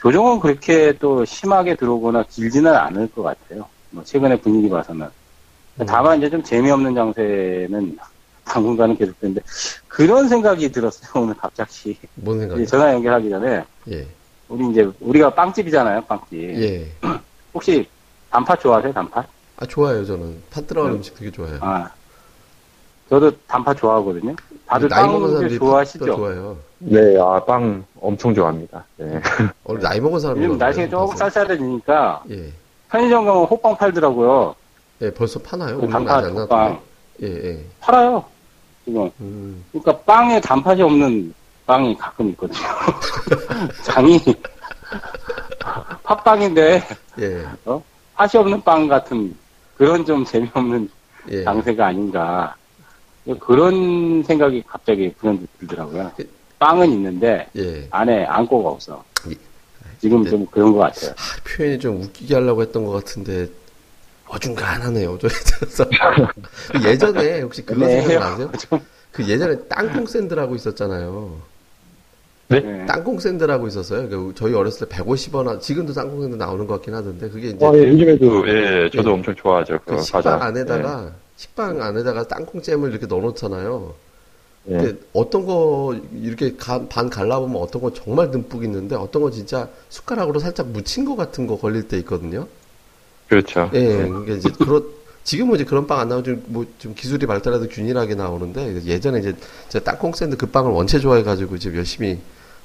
조정은 0.00 0.40
그렇게 0.40 0.92
또 0.98 1.24
심하게 1.24 1.74
들어오거나 1.74 2.24
길지는 2.24 2.74
않을 2.74 3.10
것 3.12 3.22
같아요. 3.22 3.66
뭐 3.90 4.02
최근에 4.02 4.36
분위기 4.40 4.68
봐서는. 4.68 5.06
음. 5.80 5.86
다만 5.86 6.18
이제 6.18 6.30
좀 6.30 6.42
재미없는 6.42 6.94
장세는 6.94 7.98
당분간은 8.50 8.96
계속되는데 8.96 9.40
그런 9.88 10.28
생각이 10.28 10.70
들었어요 10.72 11.22
오늘 11.22 11.34
갑자기 11.34 11.96
뭔 12.16 12.36
이제 12.36 12.42
생각이요? 12.42 12.66
전화 12.66 12.92
연결하기 12.94 13.30
전에 13.30 13.64
예. 13.92 14.06
우리 14.48 14.70
이제 14.70 14.90
우리가 15.00 15.34
빵집이잖아요 15.34 16.02
빵집 16.02 16.38
예. 16.38 16.92
혹시 17.54 17.88
단팥 18.30 18.60
좋아하세요 18.60 18.92
단팥? 18.92 19.26
아, 19.56 19.66
좋아요, 19.66 20.04
저는. 20.06 20.42
팥 20.50 20.66
들어간 20.66 20.92
네. 20.92 20.96
음식 20.96 21.14
되게 21.16 21.30
좋아해요. 21.30 21.58
아 21.60 21.90
저도 23.10 23.30
단팥 23.46 23.76
좋아하거든요. 23.76 24.34
다들 24.66 24.88
나이 24.88 25.04
먹은 25.06 25.20
빵 25.20 25.30
사람들이 25.32 25.58
좋아하시죠? 25.58 26.04
팥도 26.06 26.16
좋아해요. 26.16 26.56
네, 26.78 27.18
아, 27.20 27.44
빵 27.44 27.84
엄청 28.00 28.34
좋아합니다. 28.34 28.84
네. 28.96 29.20
원래 29.64 29.82
나이 29.82 30.00
먹은 30.00 30.18
사람이 30.18 30.42
요즘 30.42 30.56
날씨가 30.56 30.88
조금 30.88 31.16
쌀쌀해지니까 31.16 32.22
예. 32.30 32.52
편의점 32.88 33.26
가면 33.26 33.44
호빵 33.44 33.76
팔더라고요. 33.76 34.54
예, 35.02 35.10
벌써 35.12 35.38
파나요? 35.40 35.76
그 35.76 35.82
오늘 35.82 35.92
단팥 35.92 36.24
호빵. 36.30 36.80
예, 37.22 37.26
예. 37.26 37.64
팔아요. 37.80 38.24
지금. 38.90 39.10
음, 39.20 39.64
그러니까 39.70 39.96
빵에 39.98 40.40
단팥이 40.40 40.82
없는 40.82 41.34
빵이 41.66 41.96
가끔 41.96 42.30
있거든요. 42.30 42.58
장이 43.84 44.18
팥빵인데 46.02 46.82
예, 47.20 47.44
팥이 48.14 48.30
없는 48.34 48.62
빵 48.62 48.88
같은 48.88 49.36
그런 49.76 50.04
좀 50.04 50.24
재미없는 50.24 50.90
예. 51.30 51.44
장세가 51.44 51.86
아닌가. 51.86 52.54
그런 53.38 54.22
생각이 54.24 54.64
갑자기 54.66 55.12
불현듯 55.12 55.48
들더라고요. 55.60 56.10
빵은 56.58 56.90
있는데 56.92 57.46
예. 57.56 57.86
안에 57.90 58.24
안고가 58.24 58.70
없어. 58.70 59.04
예. 59.28 59.34
지금 60.00 60.24
네. 60.24 60.30
좀 60.30 60.46
그런 60.46 60.72
것 60.72 60.78
같아요. 60.78 61.12
아, 61.12 61.40
표현이 61.44 61.78
좀 61.78 62.02
웃기게 62.02 62.34
하려고 62.34 62.62
했던 62.62 62.84
것 62.86 62.92
같은데, 62.92 63.48
어중간하네요. 64.30 65.18
그 65.18 66.88
예전에 66.88 67.40
혹시 67.40 67.62
그거 67.62 67.86
네. 67.86 68.00
생각나세요? 68.02 68.50
좀, 68.58 68.80
그 69.12 69.26
예전에 69.28 69.56
땅콩 69.68 70.06
샌드라고 70.06 70.54
있었잖아요. 70.54 71.36
네. 72.48 72.84
땅콩 72.86 73.18
샌드라고 73.18 73.68
있었어요. 73.68 74.08
그 74.08 74.32
저희 74.36 74.54
어렸을 74.54 74.88
때 74.88 74.96
150원, 74.96 75.60
지금도 75.60 75.92
땅콩 75.92 76.22
샌드 76.22 76.36
나오는 76.36 76.66
것 76.66 76.74
같긴 76.74 76.94
하던데, 76.94 77.28
그게 77.28 77.48
이제 77.50 77.64
아, 77.64 77.72
예, 77.74 77.88
요즘에도, 77.88 78.48
예, 78.48 78.90
저도 78.90 79.10
예. 79.10 79.14
엄청 79.14 79.34
좋아하죠. 79.36 79.78
그그 79.84 80.02
식빵 80.02 80.22
과자. 80.22 80.44
안에다가, 80.44 81.12
식빵 81.36 81.80
안에다가 81.82 82.26
땅콩 82.26 82.60
잼을 82.62 82.90
이렇게 82.90 83.06
넣어놓잖아요. 83.06 83.94
예. 84.68 84.72
근데 84.76 84.98
어떤 85.12 85.46
거 85.46 85.96
이렇게 86.20 86.54
가- 86.56 86.84
반 86.88 87.08
갈라보면 87.08 87.56
어떤 87.62 87.80
거 87.82 87.92
정말 87.92 88.30
듬뿍 88.30 88.62
있는데 88.64 88.94
어떤 88.94 89.22
거 89.22 89.30
진짜 89.30 89.68
숟가락으로 89.88 90.38
살짝 90.38 90.68
묻힌 90.68 91.04
거 91.04 91.16
같은 91.16 91.46
거 91.46 91.56
걸릴 91.56 91.88
때 91.88 91.96
있거든요. 91.98 92.46
그렇죠. 93.30 93.70
예, 93.74 93.86
그러니까 94.08 94.34
이제 94.34 94.50
그런 94.58 94.84
지금은 95.22 95.54
이제 95.54 95.64
그런 95.64 95.86
빵 95.86 96.00
안 96.00 96.08
나오고 96.08 96.24
좀, 96.24 96.42
뭐, 96.48 96.66
좀 96.78 96.94
기술이 96.94 97.26
발달해도 97.26 97.68
균일하게 97.68 98.16
나오는데 98.16 98.82
예전에 98.84 99.20
이제 99.20 99.34
제가 99.68 99.84
땅콩 99.84 100.12
샌드 100.12 100.36
그 100.36 100.46
빵을 100.46 100.72
원체 100.72 100.98
좋아해가지고 100.98 101.56
지금 101.58 101.76
열심히 101.76 102.18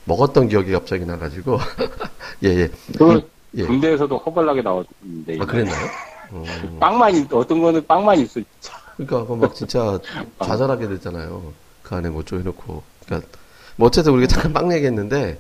먹었던 0.06 0.50
기억이 0.50 0.72
갑자기 0.72 1.06
나가지고 1.06 1.60
예, 2.44 2.50
예. 2.50 2.70
그 2.98 3.22
예. 3.58 3.66
군대에서도 3.66 4.18
허벌나게 4.18 4.62
나왔는데. 4.64 5.38
아 5.40 5.46
그랬나요? 5.46 5.86
어, 6.32 6.44
빵만, 6.82 7.16
있, 7.16 7.32
어떤 7.32 7.62
거는 7.62 7.86
빵만 7.86 8.20
있어. 8.20 8.42
그러니까 8.98 9.22
그거 9.22 9.36
막 9.36 9.54
진짜 9.56 10.00
좌절하게 10.44 10.88
됐잖아요. 10.88 11.54
그 11.84 11.96
안에 11.96 12.10
뭐 12.10 12.24
쪼해놓고. 12.24 12.82
그러니까 13.06 13.30
뭐 13.76 13.88
어쨌든 13.88 14.14
우리가 14.14 14.28
잠깐 14.28 14.54
빵 14.54 14.74
얘기했는데 14.74 15.40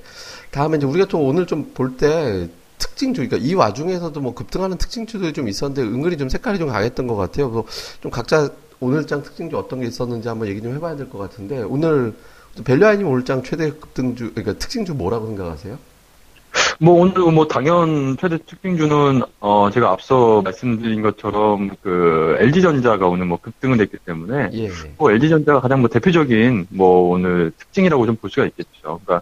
다음에 0.51 0.77
이제 0.77 0.85
우리가 0.85 1.07
좀 1.07 1.21
오늘 1.21 1.47
좀 1.47 1.71
볼 1.73 1.97
때 1.97 2.47
특징주, 2.95 3.27
그러니까 3.27 3.37
이 3.37 3.53
와중에서도 3.53 4.19
뭐 4.21 4.33
급등하는 4.33 4.77
특징주들이 4.77 5.33
좀 5.33 5.47
있었는데 5.47 5.81
은근히 5.83 6.17
좀 6.17 6.29
색깔이 6.29 6.57
좀 6.57 6.69
강했던 6.69 7.07
것 7.07 7.15
같아요. 7.15 7.51
그래서 7.51 7.67
좀 8.01 8.09
각자 8.09 8.49
오늘장 8.79 9.21
특징주 9.21 9.57
어떤 9.57 9.81
게 9.81 9.87
있었는지 9.87 10.27
한번 10.27 10.47
얘기 10.47 10.61
좀 10.61 10.73
해봐야 10.73 10.95
될 10.95 11.09
것 11.09 11.17
같은데 11.17 11.61
오늘 11.61 12.13
벨류아님 12.63 13.07
오늘장 13.07 13.43
최대 13.43 13.69
급등주, 13.69 14.31
그러니까 14.33 14.57
특징주 14.57 14.93
뭐라고 14.93 15.27
생각하세요? 15.27 15.77
뭐 16.79 17.01
오늘 17.01 17.13
뭐 17.31 17.47
당연 17.47 18.17
최대 18.19 18.37
특징주는 18.37 19.21
어 19.39 19.69
제가 19.71 19.91
앞서 19.91 20.41
말씀드린 20.43 21.01
것처럼 21.01 21.71
그 21.81 22.37
LG전자가 22.39 23.07
오늘 23.07 23.25
뭐 23.25 23.37
급등을 23.41 23.79
했기 23.79 23.97
때문에 24.05 24.49
예, 24.53 24.69
뭐 24.97 25.11
LG전자가 25.11 25.61
가장 25.61 25.79
뭐 25.81 25.89
대표적인 25.89 26.67
뭐 26.69 27.09
오늘 27.09 27.51
특징이라고 27.57 28.05
좀 28.05 28.15
볼 28.15 28.29
수가 28.29 28.45
있겠죠. 28.47 28.99
그러니까 29.05 29.21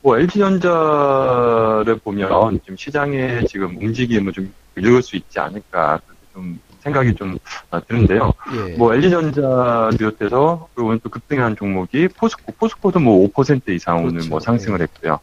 뭐 0.00 0.16
LG전자를 0.18 1.96
보면 1.98 2.60
지금 2.62 2.76
시장에 2.76 3.44
지금 3.48 3.76
움직임을 3.80 4.32
좀 4.32 4.52
읽을 4.76 5.02
수 5.02 5.16
있지 5.16 5.38
않을까 5.40 6.00
그렇게 6.06 6.20
좀 6.32 6.60
생각이 6.80 7.14
좀 7.16 7.36
아, 7.70 7.80
드는데요. 7.80 8.32
예, 8.54 8.76
뭐 8.76 8.94
LG전자 8.94 9.90
비롯해서 9.98 10.68
그리고 10.74 10.88
오늘 10.90 11.00
또 11.00 11.10
급등한 11.10 11.56
종목이 11.56 12.08
포스코, 12.08 12.52
포스코도 12.52 13.00
뭐 13.00 13.28
5% 13.28 13.68
이상 13.70 13.98
오늘 13.98 14.10
그렇죠. 14.12 14.30
뭐 14.30 14.40
상승을 14.40 14.80
했고요. 14.82 15.18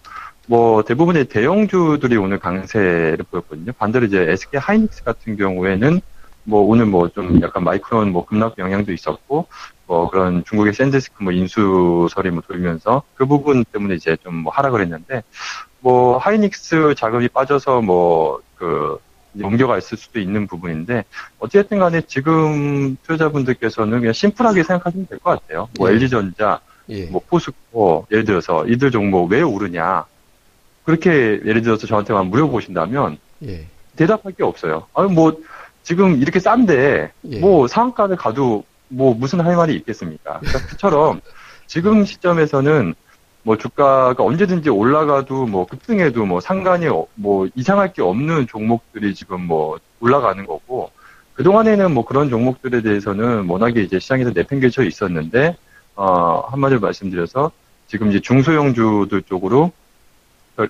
뭐 0.47 0.83
대부분의 0.83 1.25
대형주들이 1.25 2.17
오늘 2.17 2.39
강세를 2.39 3.17
보였거든요. 3.31 3.71
반대로 3.73 4.05
이제 4.05 4.21
SK 4.29 4.59
하이닉스 4.59 5.03
같은 5.03 5.37
경우에는 5.37 6.01
뭐 6.43 6.61
오늘 6.61 6.85
뭐 6.85 7.09
좀 7.09 7.41
약간 7.41 7.63
마이크론 7.63 8.11
뭐 8.11 8.25
급락 8.25 8.57
영향도 8.59 8.91
있었고 8.93 9.47
뭐 9.87 10.09
그런 10.11 10.43
중국의 10.45 10.73
샌디스크 10.73 11.23
뭐 11.23 11.31
인수설이 11.33 12.29
뭐 12.29 12.41
돌면서 12.47 13.01
그 13.15 13.25
부분 13.25 13.63
때문에 13.65 13.95
이제 13.95 14.15
좀 14.17 14.35
뭐 14.43 14.53
하락을 14.53 14.81
했는데 14.81 15.23
뭐 15.79 16.17
하이닉스 16.17 16.93
자금이 16.97 17.29
빠져서 17.29 17.81
뭐그 17.81 18.99
옮겨가 19.41 19.77
있을 19.79 19.97
수도 19.97 20.19
있는 20.19 20.45
부분인데 20.47 21.03
어쨌든 21.39 21.79
간에 21.79 22.01
지금 22.01 22.95
투자자분들께서는 23.03 23.99
그냥 23.99 24.13
심플하게 24.13 24.63
생각하시면 24.63 25.07
될 25.07 25.19
것 25.19 25.31
같아요. 25.41 25.67
뭐 25.77 25.89
예. 25.89 25.93
LG전자, 25.95 26.59
예, 26.89 27.05
뭐 27.07 27.21
포스코 27.27 28.05
예를 28.11 28.23
들어서 28.25 28.65
이들 28.67 28.91
종목 28.91 29.31
왜 29.31 29.41
오르냐 29.41 30.05
그렇게 30.85 31.41
예를 31.45 31.61
들어서 31.61 31.87
저한테 31.87 32.13
만 32.13 32.27
물어보신다면 32.27 33.17
예, 33.43 33.65
대답할 33.95 34.33
게 34.33 34.43
없어요. 34.43 34.85
아니 34.93 35.11
뭐 35.11 35.37
지금 35.83 36.21
이렇게 36.21 36.39
싼데 36.39 37.11
예. 37.31 37.39
뭐 37.39 37.67
상한가를 37.67 38.15
가도 38.15 38.63
뭐 38.87 39.13
무슨 39.15 39.41
할 39.41 39.55
말이 39.55 39.75
있겠습니까? 39.75 40.39
그러니까 40.39 40.67
그처럼 40.67 41.21
지금 41.67 42.05
시점에서는 42.05 42.93
뭐 43.43 43.57
주가가 43.57 44.23
언제든지 44.23 44.69
올라가도 44.69 45.45
뭐 45.47 45.65
급등해도 45.67 46.25
뭐 46.25 46.39
상관이 46.39 46.87
어- 46.87 47.05
뭐 47.15 47.47
이상할 47.55 47.93
게 47.93 48.01
없는 48.01 48.47
종목들이 48.47 49.13
지금 49.13 49.41
뭐 49.41 49.79
올라가는 49.99 50.43
거고 50.45 50.91
그동안에는 51.33 51.93
뭐 51.93 52.05
그런 52.05 52.29
종목들에 52.29 52.81
대해서는 52.81 53.47
워낙에 53.49 53.81
이제 53.81 53.99
시장에서 53.99 54.31
내팽개쳐 54.33 54.83
있었는데 54.83 55.57
어 55.95 56.43
한마디로 56.49 56.79
말씀드려서 56.79 57.51
지금 57.87 58.09
이제 58.09 58.19
중소형주들 58.19 59.23
쪽으로 59.23 59.67
그 59.67 59.84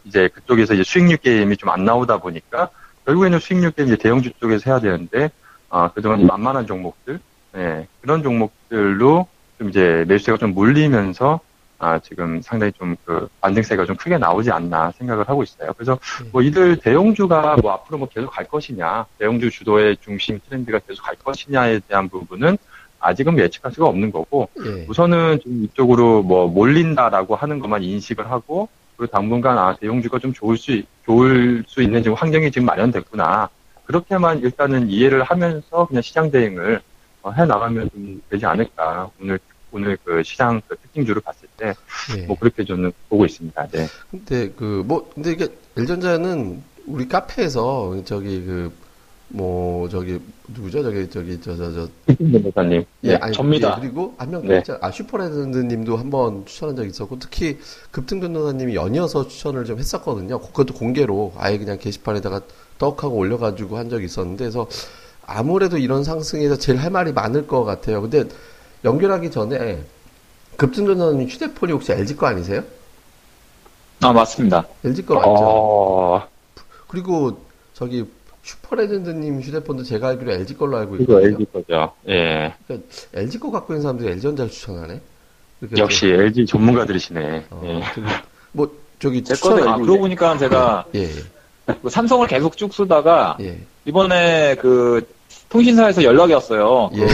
이제 0.05 0.27
그쪽에서 0.29 0.73
이제 0.73 0.83
수익률 0.83 1.17
게임이 1.17 1.57
좀 1.57 1.69
안 1.69 1.85
나오다 1.85 2.17
보니까 2.17 2.69
결국에는 3.05 3.39
수익률 3.39 3.71
게임 3.71 3.87
이제 3.89 3.97
대형주 3.97 4.31
쪽에서 4.39 4.69
해야 4.71 4.79
되는데 4.79 5.29
아 5.69 5.89
그동안 5.91 6.25
만만한 6.25 6.65
종목들 6.67 7.19
예, 7.57 7.87
그런 8.01 8.23
종목들로 8.23 9.27
좀 9.57 9.69
이제 9.69 10.03
매수세가 10.07 10.37
좀 10.37 10.53
몰리면서 10.53 11.39
아, 11.77 11.99
지금 11.99 12.41
상당히 12.41 12.71
좀 12.73 12.95
그 13.05 13.27
반등세가 13.41 13.85
좀 13.85 13.95
크게 13.97 14.17
나오지 14.17 14.49
않나 14.51 14.91
생각을 14.97 15.27
하고 15.29 15.43
있어요. 15.43 15.71
그래서 15.73 15.99
뭐 16.31 16.41
이들 16.41 16.77
대형주가 16.77 17.57
뭐 17.61 17.71
앞으로 17.73 17.99
뭐 17.99 18.07
계속 18.09 18.31
갈 18.31 18.45
것이냐, 18.45 19.05
대형주 19.19 19.51
주도의 19.51 19.97
중심 20.01 20.39
트렌드가 20.47 20.79
계속 20.79 21.03
갈 21.03 21.15
것이냐에 21.15 21.81
대한 21.87 22.09
부분은 22.09 22.57
아직은 22.99 23.37
예측할 23.37 23.71
수가 23.73 23.87
없는 23.87 24.11
거고, 24.11 24.49
예, 24.65 24.85
우선은 24.87 25.41
좀 25.43 25.63
이쪽으로 25.65 26.23
뭐 26.23 26.47
몰린다라고 26.47 27.35
하는 27.35 27.59
것만 27.59 27.83
인식을 27.83 28.31
하고, 28.31 28.67
그리고 28.97 29.11
당분간 29.11 29.57
아, 29.57 29.75
대형주가 29.79 30.19
좀 30.19 30.33
좋을 30.33 30.57
수, 30.57 30.71
있- 30.71 30.85
좋을 31.05 31.63
수 31.67 31.81
있는 31.81 32.01
지금 32.03 32.15
환경이 32.15 32.51
지금 32.51 32.65
마련됐구나. 32.65 33.49
그렇게만 33.85 34.39
일단은 34.39 34.89
이해를 34.89 35.23
하면서 35.23 35.85
그냥 35.85 36.01
시장 36.01 36.31
대응을 36.31 36.81
어, 37.21 37.31
해 37.31 37.45
나가면 37.45 37.89
좀 37.91 38.21
되지 38.29 38.45
않을까. 38.45 39.09
오늘, 39.21 39.39
오늘 39.71 39.97
그 40.03 40.23
시장 40.23 40.61
그 40.67 40.75
특징주를 40.77 41.21
봤을 41.21 41.47
때, 41.57 41.73
예. 42.17 42.25
뭐 42.25 42.37
그렇게 42.37 42.63
저는 42.63 42.91
보고 43.09 43.25
있습니다. 43.25 43.67
네. 43.67 43.87
근데 44.11 44.49
그 44.51 44.83
뭐 44.85 45.09
근데 45.13 45.31
이게 45.31 45.47
엘전자는 45.77 46.63
우리 46.87 47.07
카페에서 47.07 48.01
저기 48.05 48.43
그 48.45 48.71
뭐 49.29 49.89
저기 49.89 50.19
누구죠 50.47 50.83
저기 50.83 51.09
저기 51.09 51.41
저 51.41 51.55
저저 51.55 51.87
변호사님. 52.17 52.85
예, 53.03 53.09
네. 53.09 53.15
아니, 53.15 53.33
접니다. 53.33 53.75
예, 53.75 53.81
그리고 53.81 54.13
한명 54.17 54.47
네. 54.47 54.61
아 54.81 54.91
슈퍼레드님도 54.91 55.97
한번 55.97 56.45
추천한 56.45 56.75
적이 56.75 56.89
있었고 56.89 57.17
특히 57.19 57.57
급등 57.91 58.19
변호사님이 58.19 58.75
연이어서 58.75 59.27
추천을 59.27 59.65
좀 59.65 59.79
했었거든요. 59.79 60.39
그것도 60.39 60.75
공개로 60.75 61.33
아예 61.37 61.57
그냥 61.57 61.77
게시판에다가 61.79 62.41
떡하고 62.77 63.15
올려가지고 63.15 63.77
한 63.77 63.89
적이 63.89 64.05
있었는데 64.05 64.45
그래서 64.45 64.67
아무래도 65.25 65.77
이런 65.77 66.03
상승에서 66.03 66.57
제일 66.57 66.77
할 66.79 66.91
말이 66.91 67.11
많을 67.11 67.47
것 67.47 67.63
같아요. 67.63 68.01
근데 68.01 68.25
연결하기 68.83 69.31
전에 69.31 69.83
급등 70.55 70.85
변호사님 70.85 71.27
휴대폰이 71.27 71.71
혹시 71.71 71.91
LG 71.91 72.15
거 72.15 72.27
아니세요? 72.27 72.63
아, 74.01 74.13
맞습니다. 74.13 74.67
LG 74.83 75.05
거 75.05 75.15
맞죠? 75.15 75.29
어, 75.31 76.27
그리고 76.87 77.41
저기 77.73 78.05
슈퍼레전드님 78.45 79.41
휴대폰도 79.41 79.83
제가 79.83 80.09
알기로 80.09 80.31
LG 80.31 80.53
걸로 80.55 80.77
알고 80.77 80.97
이거 80.97 81.19
있거든요. 81.19 81.27
LG 81.27 81.45
거죠. 81.51 81.93
예. 82.07 82.53
LG 83.13 83.39
거 83.39 83.49
갖고 83.49 83.73
있는 83.73 83.81
사람들이 83.81 84.11
LG전자를 84.11 84.51
추천하네. 84.51 85.01
이렇게 85.61 85.81
역시 85.81 86.07
LG 86.07 86.45
전문가들이시네. 86.45 87.45
또, 87.49 87.55
어, 87.55 87.61
예. 87.65 87.81
저기, 87.95 88.07
뭐 88.51 88.71
저기 88.99 89.23
제 89.23 89.33
거는 89.35 89.67
아, 89.67 89.77
그러고 89.77 89.99
보니까 89.99 90.37
제가 90.37 90.85
예, 90.93 91.09
그 91.81 91.89
삼성을 91.89 92.27
계속 92.27 92.55
쭉 92.55 92.71
쓰다가 92.71 93.35
예. 93.41 93.57
이번에 93.85 94.55
그 94.55 95.07
통신사에서 95.49 96.03
연락이 96.03 96.33
왔어요. 96.33 96.91
예. 96.93 97.07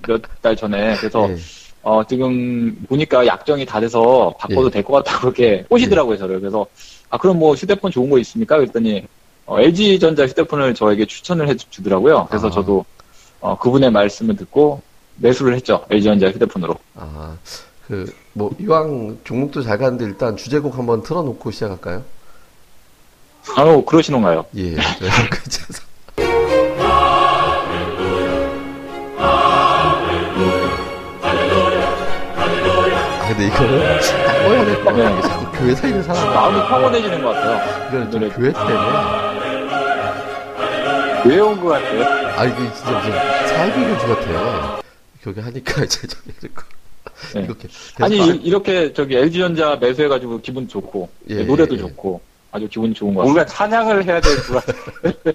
그몇 0.00 0.22
달 0.40 0.56
전에. 0.56 0.96
그래서 0.96 1.28
예. 1.28 1.36
어, 1.82 2.02
지금 2.04 2.74
보니까 2.88 3.26
약정이 3.26 3.66
다 3.66 3.80
돼서 3.80 4.34
바꿔도 4.38 4.66
예. 4.66 4.70
될것 4.70 5.04
같다고 5.04 5.20
그렇게 5.20 5.64
꼬시더라고요, 5.68 6.16
저를. 6.18 6.40
그래서, 6.40 6.66
아, 7.08 7.16
그럼 7.16 7.38
뭐 7.38 7.54
휴대폰 7.54 7.90
좋은 7.90 8.10
거 8.10 8.18
있습니까? 8.18 8.58
그랬더니, 8.58 9.06
어, 9.50 9.58
LG전자 9.60 10.28
휴대폰을 10.28 10.74
저에게 10.76 11.06
추천을 11.06 11.48
해 11.48 11.56
주더라고요. 11.56 12.28
그래서 12.30 12.46
아. 12.46 12.50
저도, 12.52 12.84
어, 13.40 13.58
그분의 13.58 13.90
말씀을 13.90 14.36
듣고 14.36 14.80
매수를 15.16 15.56
했죠. 15.56 15.84
LG전자 15.90 16.30
휴대폰으로. 16.30 16.76
아, 16.94 17.34
그, 17.88 18.14
뭐, 18.32 18.52
이왕 18.60 19.18
종목도 19.24 19.62
잘 19.62 19.76
가는데 19.76 20.04
일단 20.04 20.36
주제곡 20.36 20.78
한번 20.78 21.02
틀어놓고 21.02 21.50
시작할까요? 21.50 22.04
아유, 23.56 23.82
그러시는가요? 23.84 24.44
예. 24.56 24.76
아, 29.18 29.98
근데 33.28 33.46
이거는 33.48 34.00
딱 34.26 34.42
꺼야 34.44 34.64
될것 34.64 34.84
같아요. 34.84 35.50
교회 35.54 35.74
다니는 35.74 36.02
사람 36.04 36.32
마음이 36.32 36.68
평온해지는 36.68 37.20
것 37.22 37.30
같아요. 37.30 37.88
이거는 37.88 38.10
좀 38.12 38.20
노래. 38.20 38.32
교회 38.32 38.52
때문에. 38.52 39.29
외운 41.26 41.60
것 41.60 41.68
같아요. 41.68 42.04
아, 42.38 42.44
이게 42.44 42.56
진짜 42.74 42.90
무슨 42.90 43.12
사이비 43.48 43.80
교주 43.80 44.06
같아. 44.14 44.80
교회 45.22 45.34
하니까 45.42 45.84
이제 45.84 46.06
좀 46.06 46.20
이렇게. 46.40 46.54
네. 47.34 47.40
이렇게. 47.42 47.68
아니, 48.00 48.18
계속 48.18 48.32
이- 48.34 48.38
이렇게 48.46 48.92
저기 48.92 49.16
LG전자 49.16 49.76
매수해가지고 49.76 50.40
기분 50.40 50.66
좋고, 50.66 51.08
예, 51.28 51.42
노래도 51.44 51.74
예, 51.74 51.78
예. 51.78 51.82
좋고, 51.82 52.20
아주 52.52 52.66
기분이 52.68 52.94
좋은 52.94 53.14
것 53.14 53.20
같아요. 53.20 53.32
뭔가 53.32 53.46
찬양을 53.46 54.04
해야 54.04 54.20
될 54.20 54.36
것 54.46 54.64
같아요. 54.64 55.34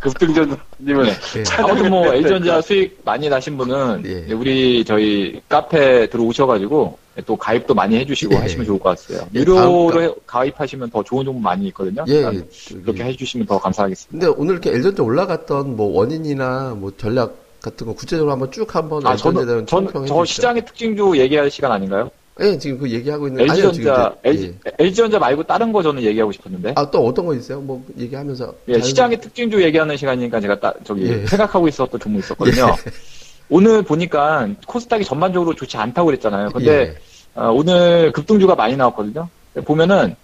급등전님은 0.00 0.56
네. 1.04 1.12
예. 1.36 1.44
아무튼 1.62 1.90
뭐 1.90 2.12
L전자 2.12 2.60
수익 2.60 3.00
많이 3.04 3.28
나신 3.28 3.56
분은 3.56 4.02
예. 4.28 4.32
우리 4.32 4.84
저희 4.84 5.40
카페 5.48 6.06
들어오셔가지고 6.08 6.98
또 7.26 7.36
가입도 7.36 7.74
많이 7.74 7.96
해주시고 7.96 8.34
예. 8.34 8.38
하시면 8.38 8.64
좋을 8.66 8.78
것 8.78 8.98
같아요. 8.98 9.28
예, 9.34 9.40
유료로 9.40 10.16
가입하시면 10.26 10.90
더 10.90 11.02
좋은 11.02 11.24
정보 11.24 11.38
많이 11.40 11.66
있거든요. 11.68 12.04
예, 12.08 12.22
그렇게 12.82 13.04
해주시면 13.04 13.46
더 13.46 13.58
감사하겠습니다. 13.58 14.26
근데 14.26 14.40
오늘 14.40 14.54
이렇게 14.54 14.70
엘전자 14.70 15.02
올라갔던 15.02 15.76
뭐 15.76 15.94
원인이나 15.98 16.74
뭐 16.78 16.90
전략 16.96 17.36
같은 17.60 17.86
거 17.86 17.92
구체적으로 17.94 18.32
한번 18.32 18.50
쭉 18.50 18.74
한번 18.74 19.06
아, 19.06 19.14
저는 19.14 19.66
총평해 19.66 20.08
저. 20.08 20.24
시장의 20.24 20.64
특징주 20.64 21.12
얘기할 21.16 21.50
시간 21.50 21.70
아닌가요? 21.72 22.10
예, 22.40 22.56
지금 22.56 22.78
그 22.78 22.90
얘기하고 22.90 23.28
있는 23.28 23.42
LG전자, 23.42 24.16
LG, 24.24 24.54
LG전자 24.78 25.18
말고 25.18 25.42
다른 25.42 25.70
거 25.70 25.82
저는 25.82 26.02
얘기하고 26.02 26.32
싶었는데. 26.32 26.72
아, 26.76 26.90
또 26.90 27.04
어떤 27.06 27.26
거 27.26 27.34
있어요? 27.34 27.60
뭐 27.60 27.84
얘기하면서 27.98 28.54
예, 28.68 28.72
자연- 28.72 28.84
시장의 28.86 29.20
특징주 29.20 29.62
얘기하는 29.62 29.96
시간이니까 29.98 30.40
제가 30.40 30.58
딱 30.58 30.74
저기 30.82 31.02
예. 31.08 31.26
생각하고 31.26 31.68
있었던 31.68 32.00
종목 32.00 32.20
있었거든요. 32.20 32.74
오늘 33.52 33.82
보니까 33.82 34.48
코스닥이 34.66 35.04
전반적으로 35.04 35.54
좋지 35.54 35.76
않다고 35.76 36.06
그랬잖아요. 36.06 36.48
근데 36.52 36.72
예. 36.72 36.96
어, 37.34 37.50
오늘 37.50 38.10
급등주가 38.12 38.54
많이 38.54 38.78
나왔거든요. 38.78 39.28
보면은 39.66 40.16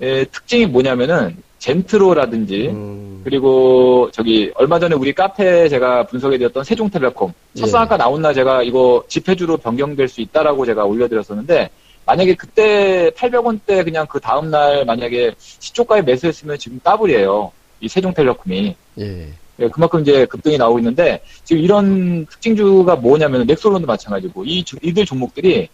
예, 0.00 0.24
특징이 0.26 0.66
뭐냐면은 0.66 1.36
젠트로라든지 1.58 2.68
음, 2.68 3.22
그리고 3.24 4.08
저기 4.12 4.52
얼마 4.54 4.78
전에 4.78 4.94
우리 4.94 5.12
카페에 5.12 5.68
제가 5.68 6.06
분석해드렸던 6.06 6.62
세종텔레콤 6.62 7.32
예. 7.56 7.60
첫 7.60 7.66
상한가 7.66 7.96
나온 7.96 8.22
날 8.22 8.32
제가 8.32 8.62
이거 8.62 9.02
지폐주로 9.08 9.56
변경될 9.56 10.06
수 10.06 10.20
있다라고 10.20 10.64
제가 10.64 10.84
올려드렸었는데 10.84 11.70
만약에 12.06 12.36
그때 12.36 13.10
800원대 13.10 13.84
그냥 13.84 14.06
그 14.08 14.20
다음 14.20 14.52
날 14.52 14.84
만약에 14.84 15.34
시초가에 15.36 16.02
매수했으면 16.02 16.56
지금 16.58 16.78
더블이에요. 16.84 17.50
이 17.80 17.88
세종텔레콤이 17.88 18.76
예. 19.00 19.28
예, 19.60 19.68
그만큼 19.68 20.00
이제 20.00 20.24
급등이 20.26 20.56
나오고 20.56 20.78
있는데 20.78 21.20
지금 21.44 21.62
이런 21.62 22.26
특징주가 22.26 22.94
뭐냐면 22.96 23.46
넥솔론도 23.46 23.86
마찬가지고 23.86 24.44
이 24.44 24.62
주- 24.64 24.76
이들 24.82 25.04
종목들이 25.04 25.68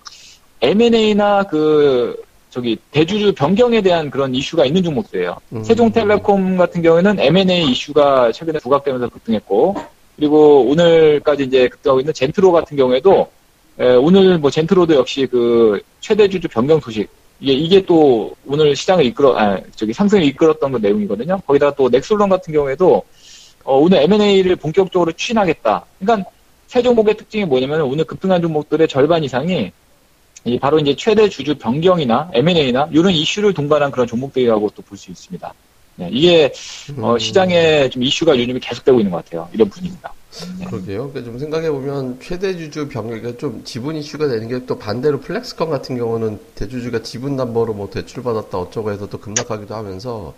M&A나 0.63 1.43
그 1.45 2.17
저기 2.51 2.79
대주주 2.93 3.35
변경에 3.35 3.81
대한 3.83 4.11
그런 4.11 4.35
이슈가 4.35 4.65
있는 4.65 4.83
종목들이에요. 4.83 5.37
음. 5.53 5.65
세종텔레콤 5.65 6.57
같은 6.57 6.83
경우에는 6.83 7.19
M&A 7.19 7.71
이슈가 7.71 8.33
최근에 8.33 8.59
부각되면서 8.61 9.09
급등했고 9.09 9.75
그리고 10.17 10.65
오늘까지 10.67 11.45
이제 11.45 11.69
급등하고 11.69 12.01
있는 12.01 12.15
젠트로 12.15 12.53
같은 12.53 12.77
경우에도 12.77 13.29
에, 13.81 13.95
오늘 13.97 14.39
뭐 14.39 14.51
젠트로도 14.51 14.95
역시 14.95 15.27
그 15.29 15.81
최대 16.01 16.29
주주 16.29 16.47
변경 16.49 16.79
소식 16.81 17.09
이게 17.41 17.53
이게 17.53 17.85
또 17.85 18.33
오늘 18.47 18.77
시장을 18.77 19.05
이끌어 19.07 19.37
아, 19.37 19.59
저기 19.75 19.93
상승을 19.93 20.23
이끌었던 20.23 20.71
그 20.71 20.79
내용이거든요. 20.79 21.41
거기다가 21.45 21.75
또 21.75 21.89
넥솔론 21.89 22.29
같은 22.29 22.55
경우에도 22.55 23.03
어, 23.65 23.79
오늘 23.79 23.99
M&A를 24.03 24.57
본격적으로 24.57 25.13
추진하겠다. 25.13 25.85
그러니까 25.99 26.31
세 26.67 26.83
종목의 26.83 27.17
특징이 27.17 27.45
뭐냐면 27.45 27.83
오늘 27.83 28.05
급등한 28.05 28.43
종목들의 28.43 28.87
절반 28.89 29.25
이상이 29.25 29.73
이 30.47 30.59
바로 30.59 30.79
이제 30.79 30.95
최대 30.97 31.29
주주 31.29 31.57
변경이나 31.57 32.31
M&A나 32.35 32.89
이런 32.93 33.13
이슈를 33.13 33.55
동반한 33.55 33.91
그런 33.91 34.07
종목들이라고 34.07 34.71
또 34.71 34.83
볼 34.83 34.99
수 34.99 35.11
있습니다. 35.11 35.55
네, 35.97 36.09
이게 36.13 36.53
어, 36.99 37.13
음, 37.15 37.19
시장에 37.19 37.89
좀 37.89 38.03
이슈가 38.03 38.37
요즘에 38.39 38.59
계속되고 38.59 38.99
있는 38.99 39.13
것 39.13 39.25
같아요. 39.25 39.49
이런 39.53 39.69
분위기입니다. 39.71 40.13
그러게요. 40.69 41.11
그러니까 41.11 41.23
좀 41.31 41.39
생각해 41.39 41.71
보면 41.71 42.19
최대 42.21 42.57
주주 42.57 42.89
변경이 42.89 43.39
좀 43.39 43.63
지분 43.65 43.95
이슈가 43.97 44.27
되는 44.27 44.49
게 44.49 44.67
또 44.67 44.77
반대로 44.79 45.21
플렉스컴 45.21 45.71
같은 45.71 45.97
경우는 45.97 46.41
대주주가 46.57 47.03
지분 47.03 47.37
담보로 47.37 47.73
뭐 47.75 47.89
대출 47.91 48.23
받았다 48.25 48.59
어쩌고 48.59 48.91
해서 48.91 49.09
또 49.09 49.19
급락하기도 49.19 49.73
하면서 49.75 50.35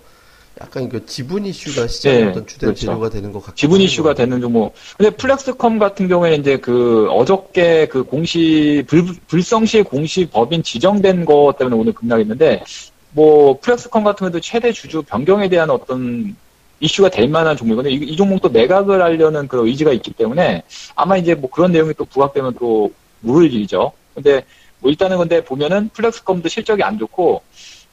약간 0.60 0.88
그 0.88 1.04
지분 1.04 1.44
이슈가 1.44 1.86
시장의 1.86 2.20
네, 2.20 2.26
어떤 2.28 2.46
주된 2.46 2.68
그렇죠. 2.68 2.86
재료가 2.86 3.10
되는 3.10 3.30
것 3.30 3.40
같기도 3.40 3.56
지분. 3.56 3.80
이슈가 3.80 4.14
되는 4.14 4.40
종목. 4.40 4.74
근데 4.96 5.10
플렉스컴 5.10 5.78
같은 5.78 6.08
경우에 6.08 6.34
이제 6.34 6.56
그 6.56 7.08
어저께 7.10 7.86
그 7.88 8.04
공시 8.04 8.82
불, 8.86 9.04
불성실 9.26 9.82
공시 9.82 10.24
법인 10.26 10.62
지정된 10.62 11.26
거 11.26 11.54
때문에 11.58 11.76
오늘 11.76 11.92
급락했는데 11.92 12.64
뭐 13.12 13.58
플렉스컴 13.60 14.02
같은 14.02 14.18
경우도 14.20 14.40
최대 14.40 14.72
주주 14.72 15.02
변경에 15.02 15.48
대한 15.50 15.68
어떤 15.68 16.34
이슈가 16.80 17.10
될 17.10 17.28
만한 17.28 17.54
종목이거든요. 17.56 17.94
이, 17.94 17.98
이 17.98 18.16
종목도 18.16 18.48
매각을 18.48 19.02
하려는 19.02 19.48
그런 19.48 19.66
의지가 19.66 19.92
있기 19.92 20.12
때문에 20.12 20.62
아마 20.94 21.18
이제 21.18 21.34
뭐 21.34 21.50
그런 21.50 21.72
내용이 21.72 21.92
또 21.94 22.06
부각되면 22.06 22.54
또 22.58 22.90
모를 23.20 23.52
일이죠. 23.52 23.92
근데 24.14 24.42
뭐 24.78 24.90
일단은 24.90 25.18
근데 25.18 25.44
보면은 25.44 25.90
플렉스컴도 25.90 26.48
실적이 26.48 26.82
안 26.82 26.98
좋고 26.98 27.42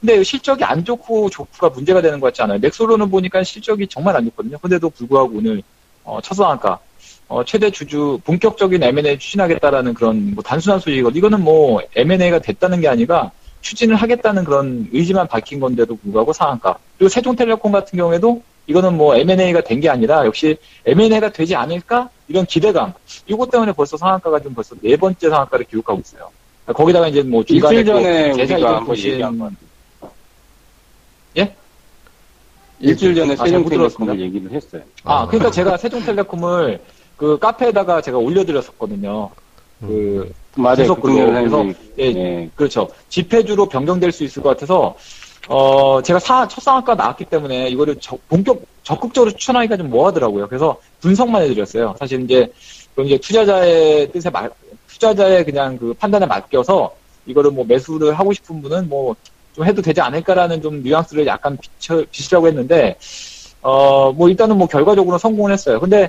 근데 0.04 0.22
실적이 0.22 0.64
안 0.64 0.84
좋고 0.84 1.30
좋고가 1.30 1.70
문제가 1.70 2.02
되는 2.02 2.20
것 2.20 2.26
같지 2.26 2.42
않아요. 2.42 2.58
넥솔로는 2.58 3.08
보니까 3.10 3.42
실적이 3.42 3.86
정말 3.86 4.14
안 4.14 4.26
좋거든요. 4.26 4.58
근데도 4.58 4.90
불구하고 4.90 5.38
오늘 5.38 5.62
어, 6.04 6.20
첫상한가 6.20 6.78
어, 7.28 7.42
최대 7.42 7.70
주주 7.70 8.20
본격적인 8.24 8.82
M&A 8.82 9.18
추진하겠다라는 9.18 9.94
그런 9.94 10.34
뭐 10.34 10.44
단순한 10.44 10.78
소식이거든요. 10.80 11.18
이거는 11.18 11.42
뭐 11.42 11.80
M&A가 11.96 12.40
됐다는 12.40 12.82
게 12.82 12.88
아니라 12.88 13.30
추진을 13.62 13.96
하겠다는 13.96 14.44
그런 14.44 14.88
의지만 14.92 15.26
밝힌 15.26 15.58
건데도 15.58 15.96
불구하고 15.96 16.34
상한가. 16.34 16.76
그리고 16.98 17.08
세종텔레콤 17.08 17.72
같은 17.72 17.96
경우에도 17.96 18.42
이거는 18.66 18.98
뭐 18.98 19.16
M&A가 19.16 19.62
된 19.62 19.80
게 19.80 19.88
아니라 19.88 20.26
역시 20.26 20.58
M&A가 20.84 21.32
되지 21.32 21.56
않을까 21.56 22.10
이런 22.28 22.44
기대감. 22.44 22.92
이것 23.26 23.50
때문에 23.50 23.72
벌써 23.72 23.96
상한가가 23.96 24.38
지금 24.40 24.52
벌써 24.54 24.74
네 24.82 24.96
번째 24.98 25.30
상한가를 25.30 25.64
기록하고 25.64 25.98
있어요. 26.00 26.28
거기다가 26.66 27.08
이제 27.08 27.22
뭐 27.22 27.42
중간에 27.42 27.78
일주일 27.78 28.02
전에 28.36 28.44
이전 28.44 28.64
한번 28.66 28.96
얘기한 28.98 29.38
건 29.38 29.56
예? 31.36 31.54
일주일 32.80 33.14
전에 33.14 33.32
아, 33.34 33.36
잘못 33.36 33.68
세종텔레콤을 33.68 33.78
들었습니다. 33.78 34.18
얘기를 34.18 34.50
했어요. 34.52 34.82
아, 35.04 35.26
그러니까 35.26 35.50
제가 35.50 35.76
세종텔레콤을 35.76 36.80
그 37.16 37.38
카페에다가 37.38 38.00
제가 38.00 38.18
올려드렸었거든요. 38.18 39.30
그, 39.80 40.32
맞아요. 40.56 40.76
선생님이, 40.86 41.74
예, 41.98 42.04
예. 42.04 42.50
그렇죠. 42.54 42.88
지폐주로 43.08 43.66
변경될 43.68 44.12
수 44.12 44.24
있을 44.24 44.42
것 44.42 44.50
같아서, 44.50 44.96
어, 45.48 46.00
제가 46.02 46.18
사, 46.18 46.48
첫 46.48 46.60
상한가 46.62 46.94
나왔기 46.94 47.26
때문에 47.26 47.68
이거를 47.68 47.96
적- 48.00 48.18
본격, 48.28 48.62
적극적으로 48.82 49.30
추천하기가 49.32 49.76
좀 49.76 49.90
뭐하더라고요. 49.90 50.48
그래서 50.48 50.80
분석만 51.00 51.42
해드렸어요. 51.42 51.94
사실 51.98 52.22
이제, 52.22 52.50
그럼 52.94 53.06
이제 53.08 53.18
투자자의 53.18 54.10
뜻에 54.10 54.30
말, 54.30 54.50
투자자의 54.88 55.44
그냥 55.44 55.76
그 55.76 55.92
판단에 55.94 56.24
맡겨서 56.26 56.94
이거를 57.26 57.50
뭐 57.50 57.64
매수를 57.64 58.14
하고 58.18 58.32
싶은 58.32 58.62
분은 58.62 58.88
뭐 58.88 59.14
좀 59.54 59.64
해도 59.64 59.80
되지 59.80 60.00
않을까라는 60.00 60.60
좀 60.62 60.82
뉘앙스를 60.82 61.26
약간 61.26 61.56
비춰, 61.56 62.04
비추라고 62.10 62.48
했는데, 62.48 62.96
어, 63.62 64.12
뭐 64.12 64.28
일단은 64.28 64.58
뭐 64.58 64.66
결과적으로 64.66 65.16
성공을 65.16 65.52
했어요. 65.52 65.78
근데, 65.80 66.08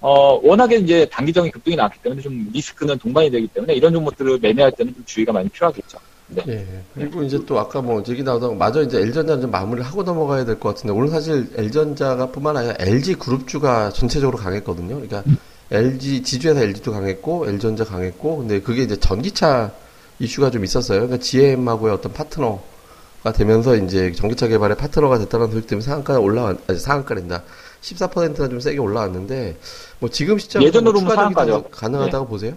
어, 0.00 0.38
워낙에 0.42 0.76
이제 0.76 1.06
단기적인 1.10 1.50
급등이 1.50 1.76
나왔기 1.76 1.98
때문에 2.02 2.22
좀 2.22 2.48
리스크는 2.52 2.98
동반이 2.98 3.30
되기 3.30 3.48
때문에 3.48 3.74
이런 3.74 3.92
종목들을 3.92 4.38
매매할 4.40 4.70
때는 4.72 4.94
좀 4.94 5.04
주의가 5.04 5.32
많이 5.32 5.48
필요하겠죠. 5.48 5.98
네. 6.28 6.42
예. 6.48 6.66
그리고 6.94 7.22
이제 7.22 7.38
또 7.46 7.58
아까 7.58 7.80
뭐 7.80 8.02
얘기 8.08 8.22
나오다가 8.22 8.52
마저 8.54 8.82
이제 8.82 8.98
L전자 8.98 9.38
좀 9.40 9.50
마무리를 9.50 9.86
하고 9.86 10.02
넘어가야 10.02 10.44
될 10.44 10.58
것 10.58 10.74
같은데 10.74 10.92
오늘 10.92 11.08
사실 11.08 11.48
L전자가 11.56 12.30
뿐만 12.32 12.56
아니라 12.56 12.74
LG 12.80 13.14
그룹주가 13.14 13.90
전체적으로 13.90 14.36
강했거든요. 14.36 14.96
그러니까 14.96 15.22
LG 15.70 16.22
지주에서 16.24 16.60
LG도 16.62 16.92
강했고 16.92 17.46
L전자 17.48 17.84
강했고 17.84 18.38
근데 18.38 18.60
그게 18.60 18.82
이제 18.82 18.98
전기차 18.98 19.72
이슈가 20.18 20.50
좀 20.50 20.64
있었어요. 20.64 21.00
그러니까 21.00 21.18
GM하고의 21.22 21.94
어떤 21.94 22.12
파트너 22.12 22.60
가 23.26 23.32
되면서 23.32 23.74
이제 23.74 24.12
전기차 24.12 24.46
개발의 24.46 24.76
파트너가 24.76 25.18
됐다는 25.18 25.50
소식 25.50 25.66
때문에 25.66 25.84
상한가 25.84 26.20
올라왔 26.20 26.58
아니 26.68 26.78
상한가랜다. 26.78 27.42
14%나 27.82 28.48
좀 28.48 28.60
세게 28.60 28.78
올라왔는데 28.78 29.56
뭐 29.98 30.08
지금 30.08 30.38
시점에서 30.38 30.68
예전으로 30.68 30.92
뭐 30.92 31.10
추가 31.10 31.22
전기차도 31.22 31.46
상한가죠. 31.50 31.70
가능하다고 31.70 32.26
보세요? 32.28 32.54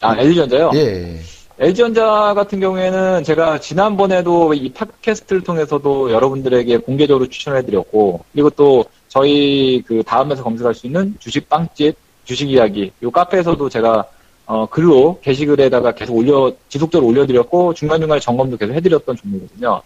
아, 0.00 0.16
LG전자요? 0.16 0.70
예, 0.74 0.78
예. 0.78 1.20
LG전자 1.58 2.32
같은 2.34 2.58
경우에는 2.58 3.22
제가 3.22 3.60
지난번에도 3.60 4.54
이 4.54 4.72
팟캐스트를 4.72 5.42
통해서도 5.42 6.10
여러분들에게 6.10 6.78
공개적으로 6.78 7.28
추천해드렸고, 7.28 8.24
그리고 8.32 8.48
또 8.50 8.84
저희 9.08 9.82
그 9.86 10.02
다음에서 10.04 10.42
검색할 10.42 10.74
수 10.74 10.86
있는 10.86 11.14
주식 11.20 11.48
빵집, 11.50 11.94
주식 12.24 12.50
이야기, 12.50 12.90
이 13.00 13.10
카페에서도 13.12 13.68
제가 13.68 14.06
어, 14.52 14.66
글로 14.66 15.18
게시글에다가 15.22 15.92
계속 15.92 16.14
올려, 16.14 16.52
지속적으로 16.68 17.08
올려드렸고, 17.08 17.72
중간중간에 17.72 18.20
점검도 18.20 18.58
계속 18.58 18.74
해드렸던 18.74 19.16
종목이거든요. 19.16 19.80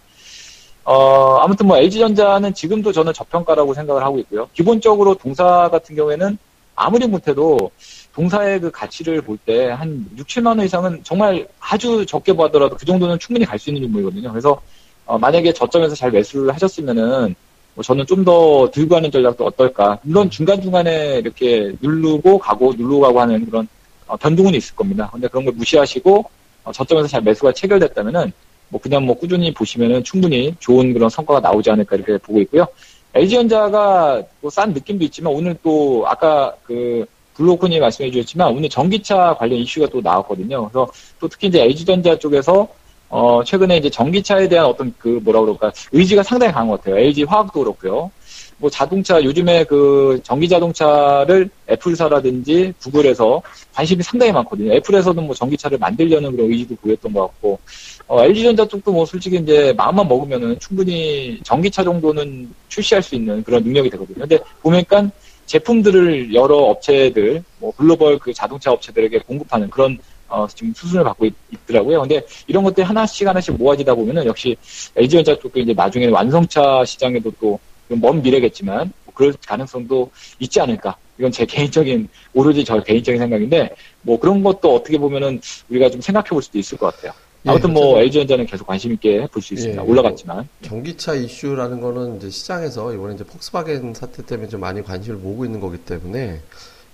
어, 0.83 1.37
아무튼 1.37 1.67
뭐 1.67 1.77
LG전자는 1.77 2.53
지금도 2.53 2.91
저는 2.91 3.13
저평가라고 3.13 3.73
생각을 3.73 4.03
하고 4.03 4.19
있고요. 4.19 4.49
기본적으로 4.53 5.15
동사 5.15 5.69
같은 5.71 5.95
경우에는 5.95 6.37
아무리 6.75 7.07
못해도 7.07 7.71
동사의 8.13 8.59
그 8.59 8.69
가치를 8.71 9.21
볼 9.21 9.37
때 9.45 9.69
한 9.69 10.05
6, 10.17 10.27
7만 10.27 10.47
원 10.47 10.59
이상은 10.65 10.99
정말 11.03 11.47
아주 11.61 12.05
적게 12.05 12.33
보더라도 12.33 12.75
그 12.75 12.85
정도는 12.85 13.19
충분히 13.19 13.45
갈 13.45 13.57
수 13.59 13.69
있는 13.69 13.83
종목이거든요. 13.83 14.29
그래서 14.31 14.61
어, 15.05 15.17
만약에 15.17 15.53
저점에서 15.53 15.95
잘 15.95 16.11
매수를 16.11 16.53
하셨으면은 16.53 17.33
뭐 17.75 17.83
저는 17.83 18.05
좀 18.05 18.25
더 18.25 18.69
들고 18.71 18.95
가는 18.95 19.09
전략도 19.11 19.45
어떨까. 19.45 19.97
물론 20.03 20.29
중간중간에 20.29 21.19
이렇게 21.19 21.73
누르고 21.81 22.37
가고 22.39 22.73
누르고 22.73 22.99
가고 23.01 23.21
하는 23.21 23.45
그런 23.45 23.65
어, 23.65 23.67
변동은 24.15 24.53
있을 24.55 24.75
겁니다. 24.75 25.09
근데 25.11 25.27
그런 25.27 25.43
걸 25.45 25.53
무시하시고 25.55 26.29
어, 26.63 26.71
저점에서 26.71 27.07
잘 27.07 27.21
매수가 27.21 27.51
체결됐다면은 27.53 28.31
뭐 28.69 28.79
그냥 28.81 29.05
뭐 29.05 29.17
꾸준히 29.17 29.53
보시면은 29.53 30.03
충분히 30.03 30.53
좋은 30.59 30.93
그런 30.93 31.09
성과가 31.09 31.39
나오지 31.41 31.69
않을까 31.71 31.95
이렇게 31.95 32.17
보고 32.17 32.39
있고요. 32.41 32.65
LG전자가 33.13 34.21
뭐 34.41 34.51
싼 34.51 34.73
느낌도 34.73 35.03
있지만 35.05 35.33
오늘 35.33 35.55
또 35.63 36.03
아까 36.07 36.53
그 36.63 37.05
블로코님 37.35 37.79
말씀해 37.81 38.11
주셨지만 38.11 38.53
오늘 38.53 38.69
전기차 38.69 39.35
관련 39.37 39.59
이슈가 39.59 39.87
또 39.87 40.01
나왔거든요. 40.01 40.69
그래서 40.69 40.91
또 41.19 41.27
특히 41.27 41.47
이제 41.47 41.61
LG전자 41.63 42.17
쪽에서 42.17 42.67
어 43.09 43.41
최근에 43.43 43.77
이제 43.77 43.89
전기차에 43.89 44.47
대한 44.49 44.65
어떤 44.65 44.93
그 44.97 45.19
뭐라 45.23 45.41
그럴까 45.41 45.71
의지가 45.91 46.23
상당히 46.23 46.51
강한 46.51 46.69
것 46.69 46.81
같아요. 46.81 46.99
LG 46.99 47.23
화학도 47.23 47.59
그렇고요. 47.61 48.11
뭐 48.59 48.69
자동차 48.69 49.23
요즘에 49.23 49.63
그 49.65 50.19
전기 50.23 50.49
자동차를 50.49 51.49
애플사라든지 51.69 52.73
구글에서 52.81 53.41
관심이 53.73 54.01
상당히 54.01 54.31
많거든요. 54.31 54.73
애플에서는 54.73 55.23
뭐 55.23 55.35
전기차를 55.35 55.77
만들려는 55.77 56.31
그런 56.31 56.51
의지도 56.51 56.75
보였던 56.75 57.13
것 57.13 57.21
같고 57.27 57.59
어, 58.07 58.23
LG전자 58.23 58.67
쪽도 58.67 58.91
뭐 58.91 59.05
솔직히 59.05 59.37
이제 59.37 59.73
마음만 59.77 60.07
먹으면은 60.07 60.57
충분히 60.59 61.39
전기차 61.43 61.83
정도는 61.83 62.49
출시할 62.69 63.03
수 63.03 63.15
있는 63.15 63.43
그런 63.43 63.63
능력이 63.63 63.89
되거든요. 63.91 64.19
근데 64.19 64.39
보니까 64.61 65.09
제품들을 65.45 66.33
여러 66.33 66.57
업체들, 66.57 67.43
뭐 67.59 67.71
글로벌 67.75 68.17
그 68.17 68.33
자동차 68.33 68.71
업체들에게 68.71 69.19
공급하는 69.19 69.69
그런 69.69 69.97
어, 70.29 70.45
지금 70.53 70.73
수순을 70.75 71.05
받고 71.05 71.25
있, 71.25 71.33
더라고요 71.67 72.01
근데 72.01 72.21
이런 72.47 72.61
것들이 72.63 72.85
하나씩 72.85 73.25
하나씩 73.25 73.55
모아지다 73.55 73.95
보면은 73.95 74.25
역시 74.25 74.57
LG전자 74.95 75.37
쪽도 75.39 75.59
이제 75.59 75.73
나중에 75.73 76.07
완성차 76.07 76.83
시장에도 76.83 77.31
또 77.39 77.57
먼 77.89 78.21
미래겠지만 78.21 78.91
뭐 79.05 79.13
그럴 79.13 79.33
가능성도 79.45 80.11
있지 80.39 80.59
않을까. 80.61 80.95
이건 81.17 81.31
제 81.31 81.45
개인적인 81.47 82.07
오로지 82.33 82.63
저 82.63 82.81
개인적인 82.81 83.19
생각인데 83.19 83.75
뭐 84.01 84.19
그런 84.19 84.43
것도 84.43 84.75
어떻게 84.75 84.97
보면은 84.97 85.41
우리가 85.69 85.89
좀 85.89 86.01
생각해 86.01 86.29
볼 86.29 86.41
수도 86.43 86.57
있을 86.59 86.77
것 86.77 86.93
같아요. 86.95 87.13
예, 87.45 87.49
아무튼 87.49 87.71
뭐 87.73 87.93
그렇죠. 87.93 88.01
LG전자는 88.01 88.45
계속 88.45 88.67
관심 88.67 88.91
있게 88.93 89.25
볼 89.31 89.41
수 89.41 89.53
있습니다. 89.53 89.81
예. 89.81 89.87
올라갔지만. 89.87 90.47
전기차 90.63 91.13
이슈라는 91.15 91.79
거는 91.81 92.17
이제 92.17 92.29
시장에서 92.29 92.93
이번에 92.93 93.15
이제 93.15 93.23
폭스바겐 93.23 93.93
사태 93.93 94.25
때문에 94.25 94.49
좀 94.49 94.59
많이 94.59 94.81
관심을 94.83 95.17
모으고 95.17 95.45
있는 95.45 95.59
거기 95.59 95.77
때문에 95.77 96.41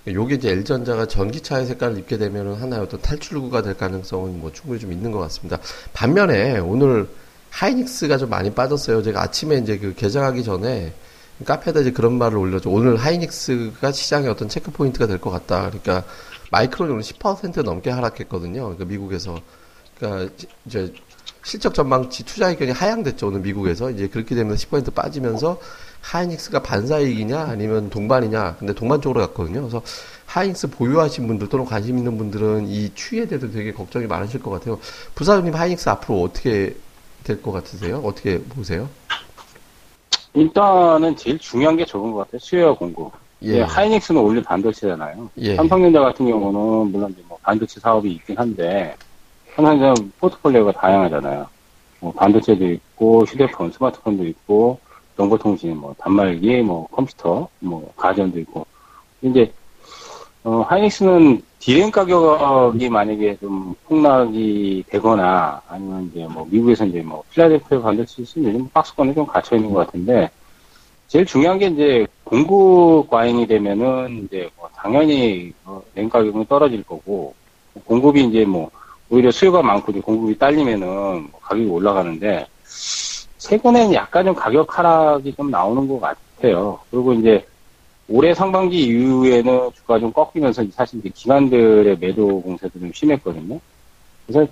요게 0.06 0.34
이제 0.36 0.50
L전자가 0.50 1.06
전기차의 1.06 1.66
색깔을 1.66 1.98
입게 1.98 2.18
되면은 2.18 2.54
하나의 2.56 2.82
어떤 2.82 3.00
탈출구가 3.00 3.62
될 3.62 3.74
가능성은 3.76 4.38
뭐 4.38 4.52
충분히 4.52 4.78
좀 4.80 4.92
있는 4.92 5.10
것 5.10 5.18
같습니다. 5.20 5.58
반면에 5.94 6.58
오늘 6.58 7.08
하이닉스가 7.54 8.18
좀 8.18 8.30
많이 8.30 8.50
빠졌어요. 8.50 9.02
제가 9.02 9.22
아침에 9.22 9.58
이제 9.58 9.78
그 9.78 9.94
개장하기 9.94 10.42
전에 10.42 10.92
카페에다 11.44 11.80
이제 11.80 11.92
그런 11.92 12.14
말을 12.18 12.36
올렸죠. 12.36 12.70
오늘 12.70 12.96
하이닉스가 12.96 13.92
시장의 13.92 14.28
어떤 14.28 14.48
체크 14.48 14.70
포인트가 14.72 15.06
될 15.06 15.18
것 15.18 15.30
같다. 15.30 15.70
그러니까 15.70 16.04
마이크론이 16.50 16.92
오늘 16.92 17.02
10% 17.02 17.62
넘게 17.62 17.90
하락했거든요. 17.90 18.62
그러니까 18.62 18.84
미국에서. 18.84 19.40
그러니까 19.96 20.32
이제 20.66 20.92
실적 21.44 21.74
전망치 21.74 22.24
투자 22.24 22.48
의견이 22.48 22.72
하향됐죠. 22.72 23.28
오늘 23.28 23.40
미국에서. 23.40 23.90
이제 23.90 24.08
그렇게 24.08 24.34
되면서 24.34 24.66
10% 24.66 24.92
빠지면서 24.92 25.60
하이닉스가 26.00 26.62
반사이익이냐 26.62 27.38
아니면 27.38 27.88
동반이냐. 27.88 28.56
근데 28.58 28.74
동반 28.74 29.00
쪽으로 29.00 29.20
갔거든요. 29.28 29.60
그래서 29.60 29.80
하이닉스 30.26 30.70
보유하신 30.70 31.28
분들 31.28 31.48
또는 31.48 31.64
관심 31.64 31.98
있는 31.98 32.18
분들은 32.18 32.66
이 32.66 32.90
추이에 32.94 33.26
대해서 33.26 33.48
되게 33.50 33.72
걱정이 33.72 34.06
많으실 34.06 34.42
것 34.42 34.50
같아요. 34.50 34.78
부사장님 35.14 35.54
하이닉스 35.54 35.88
앞으로 35.88 36.22
어떻게 36.22 36.74
될 37.24 37.40
것 37.42 37.52
같으세요? 37.52 38.00
어떻게 38.04 38.38
보세요? 38.40 38.88
일단은 40.34 41.16
제일 41.16 41.38
중요한 41.38 41.76
게 41.76 41.84
저건 41.84 42.12
것 42.12 42.18
같아요. 42.18 42.38
수요와 42.38 42.74
공급. 42.74 43.12
예. 43.42 43.58
예, 43.58 43.60
하이닉스는 43.62 44.20
원래 44.20 44.42
반도체잖아요. 44.42 45.30
예. 45.38 45.56
삼성전자 45.56 46.00
같은 46.00 46.26
경우는 46.26 46.92
물론 46.92 47.14
뭐 47.28 47.38
반도체 47.42 47.78
사업이 47.80 48.10
있긴 48.12 48.38
한데 48.38 48.96
삼성전자 49.54 50.02
포트폴리오가 50.18 50.72
다양하잖아요. 50.72 51.46
뭐 52.00 52.12
반도체도 52.12 52.64
있고 52.72 53.24
휴대폰, 53.24 53.70
스마트폰도 53.72 54.26
있고 54.28 54.78
정보통신, 55.16 55.76
뭐 55.76 55.94
단말기, 55.98 56.62
뭐 56.62 56.86
컴퓨터, 56.88 57.48
뭐 57.60 57.92
가전도 57.96 58.38
있고. 58.40 58.66
이제 59.22 59.52
어, 60.42 60.62
하이닉스는 60.68 61.42
디램 61.64 61.90
가격이 61.90 62.90
만약에 62.90 63.38
좀 63.40 63.74
폭락이 63.86 64.84
되거나 64.86 65.62
아니면 65.66 66.10
이제 66.12 66.26
뭐 66.26 66.46
미국에서 66.50 66.84
이제 66.84 67.00
뭐 67.00 67.24
필라델피아 67.30 67.80
반도체 67.80 68.16
시스템 68.16 68.44
요즘 68.44 68.68
박스권에 68.68 69.14
좀 69.14 69.24
갇혀 69.24 69.56
있는 69.56 69.72
것 69.72 69.86
같은데 69.86 70.30
제일 71.08 71.24
중요한 71.24 71.58
게 71.58 71.68
이제 71.68 72.06
공급 72.22 73.08
과잉이 73.08 73.46
되면은 73.46 74.26
이제 74.26 74.50
뭐 74.58 74.68
당연히 74.76 75.54
어, 75.64 75.82
램 75.94 76.10
가격은 76.10 76.44
떨어질 76.44 76.82
거고 76.82 77.34
공급이 77.86 78.24
이제 78.24 78.44
뭐 78.44 78.70
오히려 79.08 79.30
수요가 79.30 79.62
많고 79.62 79.90
공급이 80.02 80.36
딸리면은 80.36 80.86
뭐 80.86 81.40
가격이 81.40 81.70
올라가는데 81.70 82.46
최근에는 83.38 83.94
약간 83.94 84.26
좀 84.26 84.34
가격 84.34 84.78
하락이 84.78 85.34
좀 85.34 85.50
나오는 85.50 85.88
것 85.88 85.98
같아요. 85.98 86.78
그리고 86.90 87.14
이제 87.14 87.42
올해 88.08 88.34
상반기 88.34 88.84
이후에는 88.84 89.70
주가가 89.74 90.00
좀 90.00 90.12
꺾이면서 90.12 90.64
사실 90.72 90.98
이제 91.00 91.10
기관들의 91.14 91.96
매도 91.98 92.40
공세도 92.42 92.78
좀 92.78 92.92
심했거든요. 92.92 93.58
그래서 94.26 94.50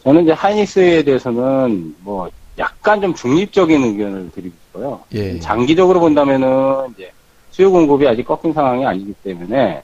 저는 0.00 0.24
이제 0.24 0.32
하이닉스에 0.32 1.02
대해서는 1.02 1.94
뭐 2.00 2.28
약간 2.58 3.00
좀 3.00 3.14
중립적인 3.14 3.82
의견을 3.82 4.30
드리고 4.32 4.54
싶어요. 4.66 5.00
예. 5.12 5.38
장기적으로 5.38 6.00
본다면은 6.00 6.90
이제 6.94 7.10
수요 7.50 7.70
공급이 7.70 8.06
아직 8.06 8.24
꺾인 8.24 8.52
상황이 8.52 8.84
아니기 8.84 9.12
때문에 9.22 9.82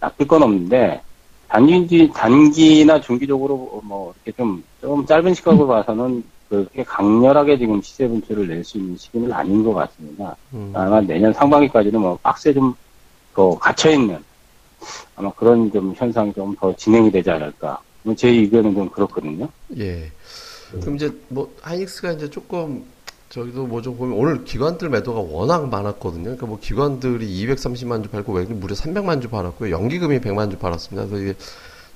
나쁠 0.00 0.26
건 0.26 0.42
없는데 0.42 1.00
단기 1.48 2.10
단기나 2.12 3.00
중기적으로 3.00 3.80
뭐 3.84 4.12
이렇게 4.24 4.36
좀 4.36 4.62
좀 4.86 5.04
짧은 5.04 5.34
시각으로 5.34 5.66
봐서는 5.66 6.22
그렇게 6.48 6.84
강렬하게 6.84 7.58
지금 7.58 7.80
시세 7.82 8.06
분출을 8.08 8.48
낼 8.48 8.64
수 8.64 8.78
있는 8.78 8.96
시기는 8.96 9.32
아닌 9.32 9.64
것 9.64 9.74
같습니다. 9.74 10.36
음. 10.54 10.72
아마 10.74 11.00
내년 11.00 11.32
상반기까지는 11.32 12.00
뭐 12.00 12.18
박스에 12.22 12.52
좀더 12.54 13.58
갇혀 13.58 13.90
있는 13.90 14.18
아마 15.16 15.30
그런 15.32 15.70
좀 15.72 15.92
현상이 15.96 16.32
좀 16.32 16.54
더 16.56 16.74
진행이 16.76 17.10
되지 17.10 17.30
않을까. 17.30 17.78
뭐제 18.04 18.28
의견은 18.28 18.74
좀 18.74 18.88
그렇거든요. 18.90 19.48
예. 19.78 20.10
그럼 20.80 20.96
이제 20.96 21.10
뭐 21.28 21.52
하이닉스가 21.62 22.12
이제 22.12 22.30
조금 22.30 22.84
저기도 23.30 23.66
뭐 23.66 23.82
좀 23.82 23.96
보면 23.96 24.16
오늘 24.16 24.44
기관들 24.44 24.88
매도가 24.88 25.20
워낙 25.20 25.68
많았거든요. 25.68 26.22
그러니까 26.22 26.46
뭐 26.46 26.58
기관들이 26.60 27.26
230만 27.46 28.04
주 28.04 28.10
팔고 28.10 28.32
외국인 28.32 28.60
무려 28.60 28.74
300만 28.76 29.20
주 29.20 29.28
팔았고요. 29.28 29.70
연기금이 29.72 30.20
100만 30.20 30.50
주 30.52 30.58
팔았습니다. 30.58 31.08
그래서 31.08 31.22
이게 31.22 31.34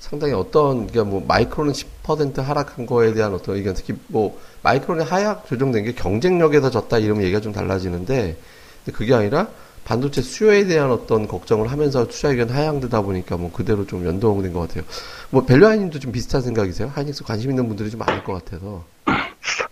상당히 0.01 0.33
어떤 0.33 0.87
그러니까 0.87 1.03
뭐 1.03 1.23
마이크론은 1.27 1.73
10% 1.73 2.41
하락한 2.41 2.85
거에 2.87 3.13
대한 3.13 3.33
어떤 3.33 3.55
의견 3.55 3.75
특히 3.75 3.93
뭐 4.07 4.37
마이크론이 4.63 5.03
하락 5.03 5.47
조정된 5.47 5.85
게 5.85 5.93
경쟁력에서 5.93 6.69
졌다 6.71 6.97
이러면 6.97 7.23
얘기가 7.23 7.39
좀 7.39 7.53
달라지는데 7.53 8.35
근데 8.83 8.97
그게 8.97 9.13
아니라 9.13 9.47
반도체 9.85 10.21
수요에 10.21 10.65
대한 10.65 10.91
어떤 10.91 11.27
걱정을 11.27 11.71
하면서 11.71 12.07
투자 12.07 12.29
의견 12.29 12.49
하향되다 12.49 13.01
보니까 13.01 13.37
뭐 13.37 13.51
그대로 13.51 13.85
좀 13.85 14.05
연동된 14.05 14.53
것 14.53 14.61
같아요. 14.61 14.83
뭐 15.29 15.45
벨류아님도 15.45 15.99
좀 15.99 16.11
비슷한 16.11 16.41
생각이세요? 16.41 16.91
하이닉스 16.93 17.23
관심 17.23 17.51
있는 17.51 17.67
분들이 17.67 17.89
좀 17.89 17.99
많을 17.99 18.23
것 18.23 18.33
같아서. 18.33 18.83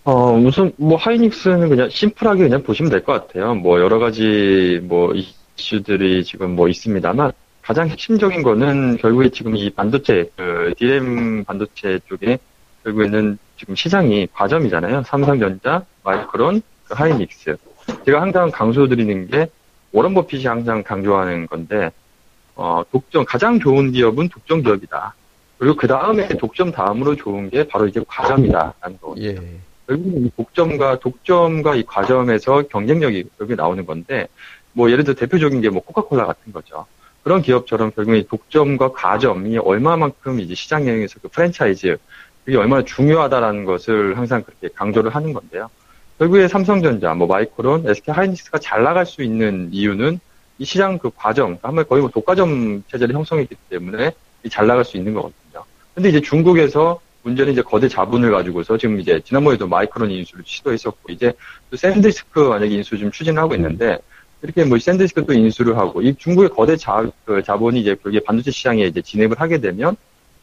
어, 0.04 0.34
우선, 0.34 0.72
뭐, 0.78 0.98
하이닉스는 0.98 1.70
그냥 1.70 1.89
심플하게 1.92 2.44
그냥 2.44 2.63
보시면 2.63 2.89
될 2.89 3.04
것 3.04 3.28
같아요. 3.28 3.54
뭐, 3.54 3.80
여러 3.80 4.00
가지, 4.00 4.80
뭐, 4.84 5.13
이슈들이 5.13 6.24
지금 6.24 6.56
뭐 6.56 6.68
있습니다만, 6.68 7.32
가장 7.70 7.88
핵심적인 7.88 8.42
거는 8.42 8.98
결국에 8.98 9.30
지금 9.30 9.56
이 9.56 9.70
반도체, 9.70 10.28
그, 10.36 10.74
디램 10.76 11.44
반도체 11.44 12.00
쪽에 12.08 12.40
결국에는 12.84 13.38
지금 13.58 13.76
시장이 13.76 14.28
과점이잖아요. 14.34 15.04
삼성전자, 15.04 15.86
마이크론, 16.04 16.64
그 16.86 16.96
하이닉스. 16.96 17.58
제가 18.08 18.24
항상 18.24 18.50
강조드리는 18.50 19.28
게, 19.28 19.52
워런 19.92 20.16
버핏이 20.16 20.46
항상 20.48 20.82
강조하는 20.82 21.46
건데, 21.46 21.92
어, 22.56 22.82
독점, 22.92 23.26
가장 23.26 23.60
좋은 23.60 23.92
기업은 23.92 24.30
독점 24.30 24.64
기업이다. 24.64 25.14
그리고 25.60 25.76
그 25.76 25.86
다음에 25.86 26.28
독점 26.28 26.72
다음으로 26.72 27.18
좋은 27.18 27.52
게 27.52 27.68
바로 27.68 27.86
이제 27.86 28.02
과점이다라는 28.08 28.98
거거든요. 29.00 29.28
예. 29.28 29.60
결국은 29.86 30.26
이 30.26 30.32
독점과 30.36 30.98
독점과 31.02 31.76
이 31.76 31.84
과점에서 31.86 32.64
경쟁력이 32.64 33.26
여기 33.40 33.56
나오는 33.56 33.86
건데 33.86 34.28
뭐 34.74 34.90
예를 34.90 35.04
들어 35.04 35.14
대표적인 35.16 35.62
게 35.62 35.70
뭐 35.70 35.84
코카콜라 35.84 36.26
같은 36.26 36.52
거죠. 36.52 36.88
그런 37.30 37.44
기업처럼 37.44 37.92
결국에 37.92 38.24
독점과 38.28 38.94
과점이 38.94 39.60
얼마만큼 39.60 40.39
이제 40.39 40.56
시장 40.56 40.88
영역에서 40.88 41.20
그 41.22 41.28
프랜차이즈 41.28 41.96
그게 42.44 42.58
얼마나 42.58 42.84
중요하다라는 42.84 43.65
것을 43.65 44.18
항상 44.18 44.42
그렇게 44.42 44.68
강조를 44.74 45.13
하는 45.13 45.34
건데요. 45.34 45.70
결국에 46.18 46.48
삼성전자, 46.48 47.13
뭐 47.13 47.28
마이크론, 47.28 47.88
SK 47.88 48.15
하이닉스가 48.15 48.58
잘 48.58 48.82
나갈 48.82 49.06
수 49.06 49.22
있는 49.22 49.70
이유는 49.72 50.20
이 50.58 50.65
시장 50.65 50.98
그 50.98 51.12
과정, 51.15 51.60
한번 51.62 51.88
거의 51.88 52.02
뭐 52.02 52.10
독과점 52.10 52.86
체제를 52.88 53.13
형성했기 53.13 53.56
때문에 53.70 54.12
잘 54.50 54.65
나갈 54.65 54.84
수 54.84 54.98
있는 54.98 55.13
거거든요. 55.13 55.63
근데 55.94 56.10
이제 56.10 56.22
중국에서 56.22 57.00
문제는 57.22 57.54
이제 57.54 57.62
거대 57.62 57.88
자본을 57.88 58.32
가지고서 58.32 58.76
지금 58.80 59.00
이제 59.00 59.22
지난번에도 59.24 59.68
마이크론 59.68 60.10
인수를 60.10 60.46
시도했었고 60.48 61.12
이제 61.12 61.34
또 61.70 61.78
샌디스크 61.78 62.39
만약에 62.39 62.74
인수 62.74 62.98
좀 62.98 63.12
추진하고 63.12 63.54
있는데 63.54 64.00
이렇게 64.41 64.63
뭐 64.63 64.78
샌디스크 64.80 65.25
또 65.25 65.34
인수를 65.34 65.78
하고 65.78 66.02
이 66.02 66.15
중국의 66.15 66.49
거대 66.49 66.75
자, 66.78 67.06
그 67.25 67.43
자본이 67.43 67.82
이제 67.82 67.95
그게 67.95 68.19
반도체 68.21 68.52
시장에 68.52 68.84
이제 68.86 69.02
진입을 69.02 69.39
하게 69.39 69.60
되면 69.60 69.95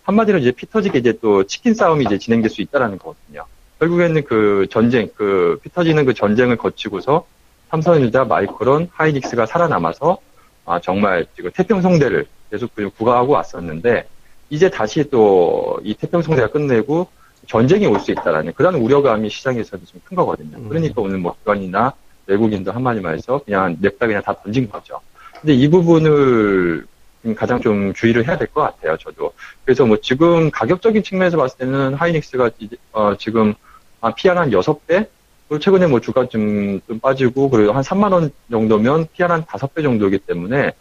한마디로 0.04 0.38
이제 0.38 0.50
피 0.52 0.66
터지게 0.68 0.98
이제 0.98 1.14
또 1.20 1.44
치킨 1.44 1.74
싸움이 1.74 2.04
이제 2.04 2.18
진행될 2.18 2.50
수 2.50 2.60
있다라는 2.62 2.98
거거든요. 2.98 3.44
결국에는 3.78 4.22
그 4.24 4.66
전쟁, 4.70 5.08
그 5.16 5.58
피 5.62 5.70
터지는 5.70 6.04
그 6.04 6.14
전쟁을 6.14 6.56
거치고서 6.56 7.26
삼성전자, 7.70 8.24
마이크론, 8.24 8.88
하이닉스가 8.92 9.46
살아남아서 9.46 10.18
아 10.66 10.80
정말 10.80 11.26
지금 11.34 11.50
태평성대를 11.52 12.26
계속 12.50 12.70
구가하고 12.96 13.32
왔었는데 13.32 14.06
이제 14.50 14.70
다시 14.70 15.08
또 15.10 15.78
이 15.82 15.94
태평성대가 15.94 16.48
끝내고 16.48 17.08
전쟁이 17.48 17.86
올 17.86 17.98
수 18.00 18.12
있다라는 18.12 18.52
그런 18.54 18.74
우려감이 18.76 19.28
시장에서도 19.30 19.84
좀 19.86 20.00
큰 20.04 20.16
거거든요. 20.16 20.58
음. 20.58 20.68
그러니까 20.68 21.00
오늘 21.02 21.18
뭐 21.18 21.34
기관이나 21.38 21.92
외국인도 22.26 22.72
한마디 22.72 23.00
말해서 23.00 23.40
그냥 23.44 23.76
냅다 23.80 24.06
그냥 24.06 24.22
다 24.22 24.34
던진 24.42 24.68
거죠. 24.68 25.00
근데 25.40 25.54
이 25.54 25.68
부분을 25.68 26.84
좀 27.22 27.34
가장 27.34 27.60
좀 27.60 27.92
주의를 27.94 28.26
해야 28.26 28.36
될 28.38 28.48
것 28.48 28.62
같아요, 28.62 28.96
저도. 28.96 29.32
그래서 29.64 29.84
뭐 29.84 29.96
지금 30.00 30.50
가격적인 30.50 31.02
측면에서 31.02 31.36
봤을 31.36 31.58
때는 31.58 31.94
하이닉스가 31.94 32.50
어, 32.92 33.16
지금 33.18 33.54
한 34.00 34.14
PR 34.14 34.36
한 34.38 34.50
6배? 34.50 35.08
그리고 35.48 35.60
최근에 35.60 35.86
뭐 35.86 36.00
주가 36.00 36.26
좀, 36.26 36.80
좀 36.88 36.98
빠지고, 36.98 37.50
그리고 37.50 37.72
한 37.72 37.82
3만원 37.82 38.32
정도면 38.50 39.06
PR 39.12 39.30
한 39.32 39.44
5배 39.44 39.82
정도이기 39.82 40.18
때문에 40.18 40.72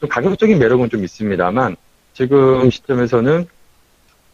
좀 0.00 0.08
가격적인 0.08 0.58
매력은 0.58 0.90
좀 0.90 1.02
있습니다만 1.04 1.76
지금 2.14 2.70
시점에서는 2.70 3.46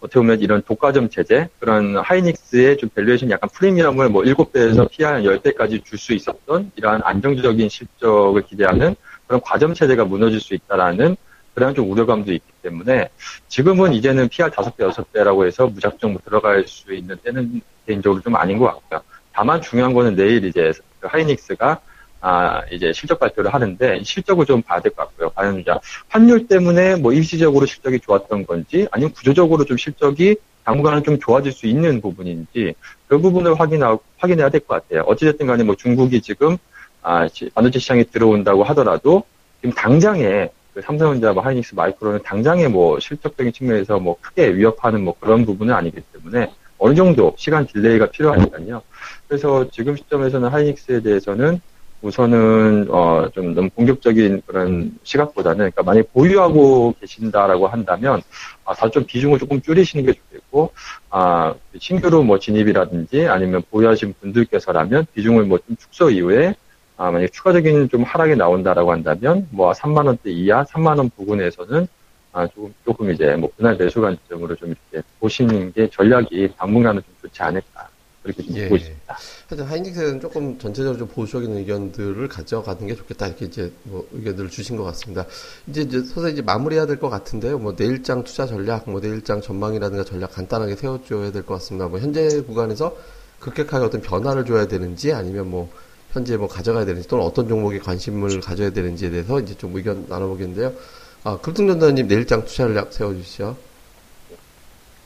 어떻게 0.01 0.21
보면 0.21 0.41
이런 0.41 0.63
독과점 0.63 1.11
체제, 1.11 1.49
그런 1.59 1.97
하이닉스의 1.97 2.77
좀 2.79 2.89
valuation 2.95 3.31
약간 3.31 3.51
프리미엄을 3.53 4.09
뭐 4.09 4.23
7배에서 4.23 4.91
PER 4.91 5.23
10배까지 5.23 5.85
줄 5.85 5.99
수 5.99 6.15
있었던 6.15 6.71
이러한 6.77 7.03
안정적인 7.05 7.69
실적을 7.69 8.43
기대하는 8.43 8.95
그런 9.27 9.41
과점 9.41 9.75
체제가 9.75 10.05
무너질 10.05 10.41
수 10.41 10.55
있다라는 10.55 11.17
그런 11.55 11.75
좀 11.75 11.91
우려감도 11.91 12.33
있기 12.33 12.53
때문에 12.63 13.09
지금은 13.49 13.93
이제는 13.93 14.29
PER 14.29 14.51
5배, 14.51 14.91
6배라고 14.93 15.45
해서 15.45 15.67
무작정 15.67 16.13
뭐 16.13 16.21
들어갈 16.25 16.65
수 16.69 16.95
있는 16.95 17.17
때는 17.17 17.61
개인적으로 17.85 18.23
좀 18.23 18.37
아닌 18.37 18.59
것 18.59 18.67
같고요. 18.67 19.01
다만 19.33 19.61
중요한 19.61 19.93
거는 19.93 20.15
내일 20.15 20.45
이제 20.45 20.73
그 21.01 21.09
하이닉스가 21.09 21.81
아, 22.21 22.63
이제 22.73 22.93
실적 22.93 23.19
발표를 23.21 23.55
하는데 23.55 24.03
실적을 24.03 24.45
좀 24.47 24.63
봐야 24.63 24.81
될 24.81 24.93
것 24.93 25.07
같고요. 25.09 25.31
과연 25.31 25.61
이제 25.61 25.71
환율 26.09 26.47
때문에 26.49 26.97
뭐 26.97 27.13
일시적으로 27.13 27.65
실적이 27.67 28.01
좋았던 28.01 28.47
건지 28.47 28.89
아니면 28.91 29.13
구조적으로 29.13 29.65
좀 29.65 29.77
실적이 29.77 30.37
당분간은 30.65 31.05
좀 31.05 31.19
좋아질 31.19 31.53
수 31.53 31.67
있는 31.67 32.01
부분인지 32.01 32.75
그 33.07 33.19
부분을 33.19 33.59
확인하, 33.59 33.97
확인해야 34.19 34.51
될 34.51 34.61
것 34.61 34.83
같아요. 34.83 35.03
어찌됐든 35.07 35.47
간에 35.47 35.63
뭐 35.65 35.75
중국이 35.77 36.21
지금 36.21 36.57
아, 37.03 37.29
시- 37.29 37.51
반도체 37.55 37.79
시장에 37.79 38.05
들어온다고 38.05 38.65
하더라도 38.65 39.23
지금 39.61 39.75
당장에 39.75 40.51
그 40.75 40.83
삼성전자, 40.83 41.33
뭐 41.33 41.43
하이닉스, 41.43 41.75
마이크론은 41.77 42.23
당장에 42.25 42.69
뭐 42.69 42.99
실적적인 43.01 43.53
측면에서 43.53 43.99
뭐 43.99 44.17
크게 44.21 44.55
위협하는 44.55 45.03
뭐 45.05 45.15
그런 45.19 45.45
부분은 45.47 45.73
아니기 45.75 46.01
때문에 46.13 46.53
어느 46.79 46.95
정도 46.95 47.35
시간 47.39 47.67
delay가 47.67 48.07
필요하니까요. 48.11 48.83
그래서 49.27 49.69
지금 49.71 49.97
시점에서는 49.97 50.49
하이닉스에 50.49 51.01
대해서는 51.01 51.61
우선은 52.03 52.87
어 52.91 53.29
좀 53.35 53.55
너무 53.55 53.69
공격적인 53.71 54.43
그런 54.47 54.97
시각보다는 55.03 55.57
그러니까 55.59 55.83
만약 55.83 56.01
에 56.01 56.03
보유하고 56.13 56.95
계신다라고 57.01 57.67
한다면 57.67 58.23
아, 58.65 58.75
다좀 58.75 59.05
비중을 59.05 59.39
조금 59.39 59.61
줄이시는 59.61 60.07
게 60.07 60.13
좋겠고 60.13 60.73
아 61.11 61.55
신규로 61.79 62.23
뭐 62.23 62.39
진입이라든지 62.39 63.27
아니면 63.27 63.63
보유하신 63.71 64.15
분들께서라면 64.21 65.07
비중을 65.15 65.45
뭐 65.45 65.59
좀 65.67 65.77
축소 65.77 66.11
이후에 66.11 66.55
아 66.97 67.11
만약 67.11 67.25
에 67.25 67.29
추가적인 67.29 67.89
좀 67.89 68.05
하락이 68.05 68.37
나온다라고 68.37 68.93
한다면 68.93 69.47
뭐 69.51 69.73
3만 69.73 70.07
원대 70.07 70.31
이하 70.31 70.65
3만 70.65 70.99
원 70.99 71.11
부근에서는 71.11 71.87
아 72.33 72.47
조금 72.47 72.75
조금 72.85 73.11
이제 73.11 73.35
뭐 73.37 73.51
분할 73.57 73.77
매수 73.77 74.01
관점으로 74.01 74.55
좀 74.57 74.69
이렇게 74.93 75.07
보시는 75.19 75.73
게 75.73 75.89
전략이 75.91 76.51
당분간은 76.57 77.03
좀 77.03 77.15
좋지 77.23 77.43
않을까 77.43 77.89
그렇게 78.23 78.43
좀 78.45 78.57
예. 78.57 78.65
보고 78.65 78.77
있습니다. 78.77 79.17
하여튼 79.49 79.67
하이닉스는 79.67 80.21
조금 80.21 80.59
전체적으로 80.59 80.99
좀 80.99 81.09
보수적인 81.09 81.57
의견들을 81.57 82.29
가져가는 82.29 82.87
게 82.87 82.95
좋겠다 82.95 83.29
이렇게 83.29 83.47
이제 83.47 83.73
뭐 83.85 84.07
의견들을 84.13 84.51
주신 84.51 84.77
것 84.77 84.85
같습니다. 84.85 85.25
이제 85.67 85.81
이제 85.81 86.03
서서 86.03 86.29
이제 86.29 86.43
마무리해야 86.43 86.85
될 86.85 86.99
것 86.99 87.09
같은데요. 87.09 87.59
뭐 87.59 87.75
내일장 87.75 88.25
투자 88.25 88.47
전략, 88.47 88.91
뭐 88.91 89.01
내일장 89.01 89.41
전망이라든가 89.41 90.05
전략 90.05 90.33
간단하게 90.35 90.77
세워줘야 90.77 91.33
될 91.33 91.45
것 91.45 91.55
같습니다. 91.55 91.89
뭐 91.89 91.99
현재 91.99 92.43
구간에서 92.43 92.95
급격하게 93.41 93.87
어떤 93.87 94.03
변화를 94.03 94.45
줘야 94.45 94.67
되는지 94.69 95.15
아니면 95.15 95.49
뭐 95.49 95.71
현재 96.13 96.37
뭐 96.37 96.47
가져가야 96.47 96.85
되는지 96.85 97.09
또는 97.09 97.25
어떤 97.25 97.49
종목에 97.49 97.79
관심을 97.79 98.43
가져야 98.43 98.69
되는지에 98.69 99.09
대해서 99.09 99.41
이제 99.41 99.57
좀 99.57 99.75
의견 99.75 100.05
나눠보겠는데요. 100.11 100.75
아, 101.25 101.39
급등전단님 101.39 102.07
내일장 102.07 102.45
투자 102.45 102.65
전략 102.65 102.93
세워주시죠. 102.93 103.57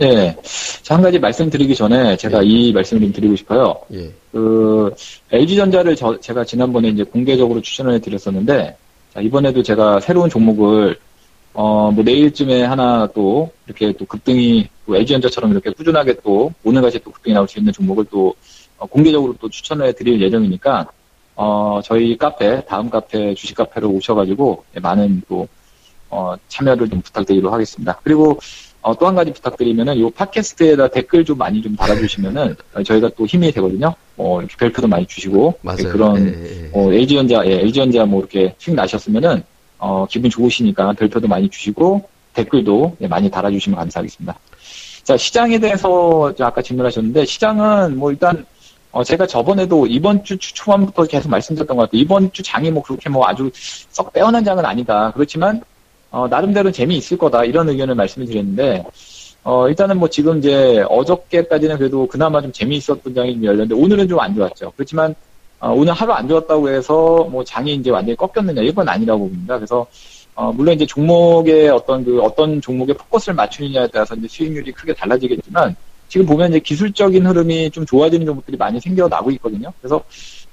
네. 0.03 0.37
자, 0.83 0.97
한 0.97 1.03
가지 1.03 1.17
말씀드리기 1.21 1.77
전에 1.77 2.17
제가 2.17 2.41
네. 2.41 2.47
이 2.47 2.73
말씀을 2.73 3.03
좀 3.03 3.13
드리고 3.13 3.37
싶어요. 3.37 3.73
예, 3.93 4.11
그 4.33 4.93
LG전자를 5.31 5.95
저- 5.95 6.19
제가 6.19 6.45
지난번에 6.45 6.89
이제 6.89 7.05
공개적으로 7.05 7.61
추천을 7.61 8.01
드렸었는데 8.01 8.77
자, 9.15 9.21
이번에도 9.21 9.63
제가 9.63 10.01
새로운 10.01 10.29
종목을 10.29 10.99
어, 11.55 11.93
뭐 11.93 12.03
내일쯤에 12.03 12.65
하나 12.65 13.07
또 13.15 13.49
이렇게 13.67 13.93
또 13.93 14.05
급등이 14.07 14.69
또 14.87 14.97
LG전자처럼 14.97 15.53
이렇게 15.53 15.71
꾸준하게 15.71 16.17
또 16.25 16.53
오늘같이 16.65 16.99
또 17.05 17.13
급등이 17.13 17.33
나올 17.35 17.47
수 17.47 17.61
있는 17.61 17.73
종목을 17.73 18.05
또 18.11 18.35
어, 18.79 18.87
공개적으로 18.87 19.37
또 19.41 19.49
추천을 19.49 19.93
드릴 19.93 20.21
예정이니까 20.21 20.89
어, 21.37 21.81
저희 21.85 22.17
카페 22.19 22.65
다음 22.65 22.91
카페 22.91 23.35
주식 23.35 23.55
카페로 23.57 23.89
오셔가지고 23.89 24.65
예, 24.77 24.81
많은 24.81 25.23
또 25.29 25.47
어, 26.11 26.35
참여를 26.49 26.91
좀 26.91 27.01
부탁드리도록 27.03 27.53
하겠습니다. 27.53 28.01
그리고 28.03 28.37
어, 28.83 28.97
또 28.99 29.07
한 29.07 29.15
가지 29.15 29.33
부탁드리면은 29.33 29.97
이 29.97 30.11
팟캐스트에다 30.11 30.89
댓글 30.89 31.25
좀 31.25 31.39
많이 31.39 31.63
좀 31.63 31.77
달아주시면은 31.77 32.57
어, 32.75 32.83
저희가 32.83 33.11
또 33.17 33.25
힘이 33.27 33.53
되거든요. 33.53 33.95
어, 34.17 34.41
이렇게 34.41 34.57
별표도 34.57 34.89
많이 34.89 35.07
주시고 35.07 35.59
맞아요. 35.63 35.89
그런 35.93 36.27
예, 36.27 36.31
예, 36.33 36.65
예. 36.65 36.71
어, 36.73 36.93
LG전자, 36.93 37.43
예, 37.47 37.61
LG전자 37.61 38.05
뭐 38.05 38.21
이렇게 38.21 38.55
수익 38.59 38.75
나셨으면은, 38.75 39.43
어, 39.79 40.07
기분 40.11 40.31
좋으시니까 40.31 40.93
별표도 40.95 41.29
많이 41.29 41.49
주시고, 41.49 42.09
댓글도 42.35 42.97
예, 43.03 43.07
많이 43.07 43.31
달아주시면 43.31 43.79
감사하겠습니다. 43.79 44.37
자, 45.05 45.17
시장에 45.17 45.59
대해서 45.59 46.33
저 46.37 46.45
아까 46.45 46.61
질문하셨는데, 46.63 47.25
시장은 47.25 47.97
뭐 47.99 48.11
일단, 48.11 48.45
어, 48.91 49.03
제가 49.05 49.27
저번에도 49.27 49.87
이번 49.87 50.23
주 50.25 50.37
초- 50.39 50.55
초반부터 50.55 51.05
계속 51.05 51.29
말씀드렸던 51.31 51.77
것 51.77 51.85
같아요. 51.85 52.01
이번 52.01 52.33
주 52.33 52.43
장이 52.43 52.71
뭐 52.71 52.83
그렇게 52.83 53.09
뭐 53.09 53.27
아주 53.27 53.51
썩 53.55 54.13
빼어난 54.13 54.45
장은 54.45 54.65
아니다. 54.65 55.13
그렇지만, 55.15 55.63
어, 56.13 56.29
나름대로 56.29 56.71
재미있을 56.71 57.19
거다. 57.19 57.45
이런 57.45 57.69
의견을 57.69 57.95
말씀을 57.97 58.27
드렸는데, 58.29 58.85
어, 59.43 59.67
일단은 59.69 59.99
뭐 59.99 60.09
지금 60.09 60.39
이제 60.39 60.85
어저께까지는 60.89 61.79
그래도 61.79 62.07
그나마 62.07 62.41
좀 62.41 62.53
재미있었던 62.53 63.15
장이 63.15 63.35
좀 63.35 63.45
열렸는데, 63.45 63.75
오늘은 63.75 64.07
좀 64.09 64.21
안 64.21 64.35
좋았죠. 64.35 64.73
그렇지만, 64.77 65.15
어, 65.59 65.71
오늘 65.73 65.93
하루 65.93 66.13
안 66.13 66.29
좋았다고 66.29 66.69
해서 66.69 67.27
뭐 67.31 67.43
장이 67.45 67.75
이제 67.75 67.91
완전히 67.91 68.17
꺾였느냐 68.17 68.63
이건 68.63 68.89
아니라고 68.89 69.29
봅니다. 69.29 69.57
그래서 69.57 69.87
어, 70.35 70.53
물론 70.53 70.75
이제 70.75 70.85
종목의 70.85 71.69
어떤 71.69 72.05
그 72.05 72.21
어떤 72.21 72.61
종목에 72.61 72.93
포커스를 72.95 73.35
맞추느냐에 73.35 73.87
따라서 73.93 74.15
이제 74.17 74.27
수익률이 74.29 74.73
크게 74.73 74.93
달라지겠지만 74.95 75.77
지금 76.09 76.27
보면 76.27 76.51
이제 76.51 76.59
기술적인 76.59 77.25
흐름이 77.27 77.71
좀 77.71 77.87
좋아지는 77.87 78.27
종목들이 78.27 78.57
많이 78.57 78.81
생겨나고 78.81 79.31
있거든요. 79.33 79.73
그래서 79.81 80.03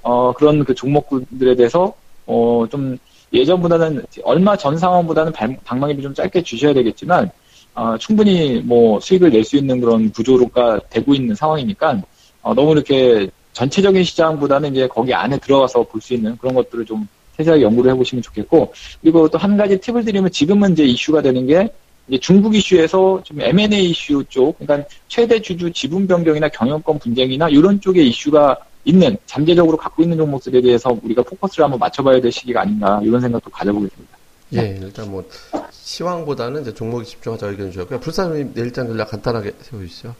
어, 0.02 0.32
그런 0.32 0.64
그 0.64 0.74
종목들에 0.74 1.56
대해서 1.56 1.92
어, 2.26 2.64
좀 2.70 2.96
예전보다는 3.32 4.04
얼마 4.24 4.56
전 4.56 4.76
상황보다는 4.76 5.32
발- 5.32 5.56
방망이를 5.64 6.02
좀 6.02 6.14
짧게 6.14 6.42
주셔야 6.42 6.74
되겠지만 6.74 7.30
어, 7.74 7.96
충분히 7.98 8.60
뭐 8.64 8.98
수익을 9.00 9.30
낼 9.30 9.44
수 9.44 9.56
있는 9.56 9.80
그런 9.80 10.10
구조로가 10.10 10.80
되고 10.90 11.14
있는 11.14 11.34
상황이니까 11.34 12.02
어, 12.42 12.54
너무 12.54 12.72
이렇게 12.72 13.28
전체적인 13.52 14.02
시장보다는 14.04 14.72
이제 14.72 14.86
거기 14.88 15.14
안에 15.14 15.38
들어가서 15.38 15.84
볼 15.84 16.00
수 16.00 16.14
있는 16.14 16.36
그런 16.38 16.54
것들을 16.54 16.84
좀 16.84 17.06
세세하게 17.36 17.62
연구를 17.62 17.92
해보시면 17.92 18.22
좋겠고 18.22 18.72
그리고 19.00 19.28
또 19.28 19.38
한 19.38 19.56
가지 19.56 19.78
팁을 19.78 20.04
드리면 20.04 20.30
지금은 20.30 20.72
이제 20.72 20.84
이슈가 20.84 21.22
되는 21.22 21.46
게 21.46 21.68
이제 22.08 22.18
중국 22.18 22.54
이슈에서 22.54 23.20
좀 23.22 23.40
M&A 23.40 23.90
이슈 23.90 24.24
쪽, 24.28 24.58
그러니까 24.58 24.88
최대 25.08 25.40
주주 25.40 25.70
지분 25.72 26.06
변경이나 26.08 26.48
경영권 26.48 26.98
분쟁이나 26.98 27.48
이런 27.48 27.80
쪽의 27.80 28.08
이슈가 28.08 28.56
있는 28.84 29.16
잠재적으로 29.26 29.76
갖고 29.76 30.02
있는 30.02 30.16
종목들에 30.16 30.60
대해서 30.60 30.96
우리가 31.02 31.22
포커스를 31.22 31.64
한번 31.64 31.78
맞춰봐야 31.78 32.20
될 32.20 32.32
시기가 32.32 32.62
아닌가 32.62 33.00
이런 33.02 33.20
생각도 33.20 33.50
가져보겠습니다. 33.50 34.18
예, 34.54 34.78
일단 34.82 35.10
뭐 35.10 35.22
시황보다는 35.70 36.62
이제 36.62 36.74
종목에 36.74 37.04
집중하자 37.04 37.46
의견 37.48 37.70
주셨고요. 37.70 38.00
불사님 38.00 38.52
내일장 38.54 38.86
전략 38.88 39.10
간단하게 39.10 39.52
세워주시죠. 39.60 40.14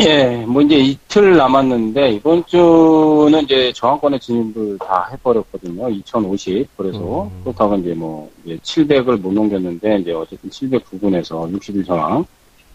예, 0.00 0.44
뭐 0.46 0.62
이제 0.62 0.76
이틀 0.76 1.36
남았는데 1.36 2.12
이번 2.12 2.44
주는 2.46 3.42
이제 3.42 3.72
저항권의 3.72 4.20
진입을 4.20 4.78
다 4.78 5.08
해버렸거든요. 5.10 5.88
2050 5.88 6.68
그래서 6.76 7.24
음. 7.24 7.40
그렇다고 7.42 7.74
이제 7.76 7.94
뭐 7.94 8.30
이제 8.44 8.56
700을 8.62 9.18
못 9.18 9.32
넘겼는데 9.32 9.98
이제 9.98 10.12
어쨌든 10.12 10.50
709분에서 10.50 11.52
60일 11.52 11.84
저항. 11.86 12.24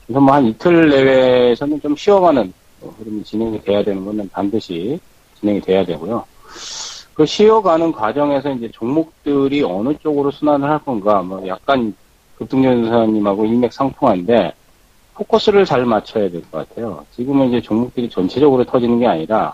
그래서 0.05 0.19
뭐 0.19 0.35
한 0.35 0.45
이틀 0.47 0.89
내외에서는 0.89 1.79
좀 1.79 1.95
쉬어가는 1.95 2.41
어, 2.43 2.62
흐름이 2.97 3.23
진행이 3.23 3.61
돼야 3.63 3.83
되는 3.83 4.03
건 4.05 4.29
반드시 4.31 4.99
진행이 5.39 5.61
돼야 5.61 5.85
되고요. 5.85 6.25
그 7.13 7.25
쉬어가는 7.25 7.91
과정에서 7.91 8.51
이제 8.51 8.69
종목들이 8.71 9.63
어느 9.63 9.93
쪽으로 10.01 10.31
순환을 10.31 10.67
할 10.69 10.79
건가, 10.79 11.21
뭐 11.21 11.45
약간 11.47 11.93
급등전사님하고 12.37 13.45
일맥상통한데 13.45 14.53
포커스를 15.13 15.65
잘 15.65 15.85
맞춰야 15.85 16.29
될 16.29 16.41
것 16.49 16.67
같아요. 16.69 17.05
지금은 17.15 17.49
이제 17.49 17.61
종목들이 17.61 18.09
전체적으로 18.09 18.63
터지는 18.63 18.99
게 18.99 19.05
아니라 19.05 19.53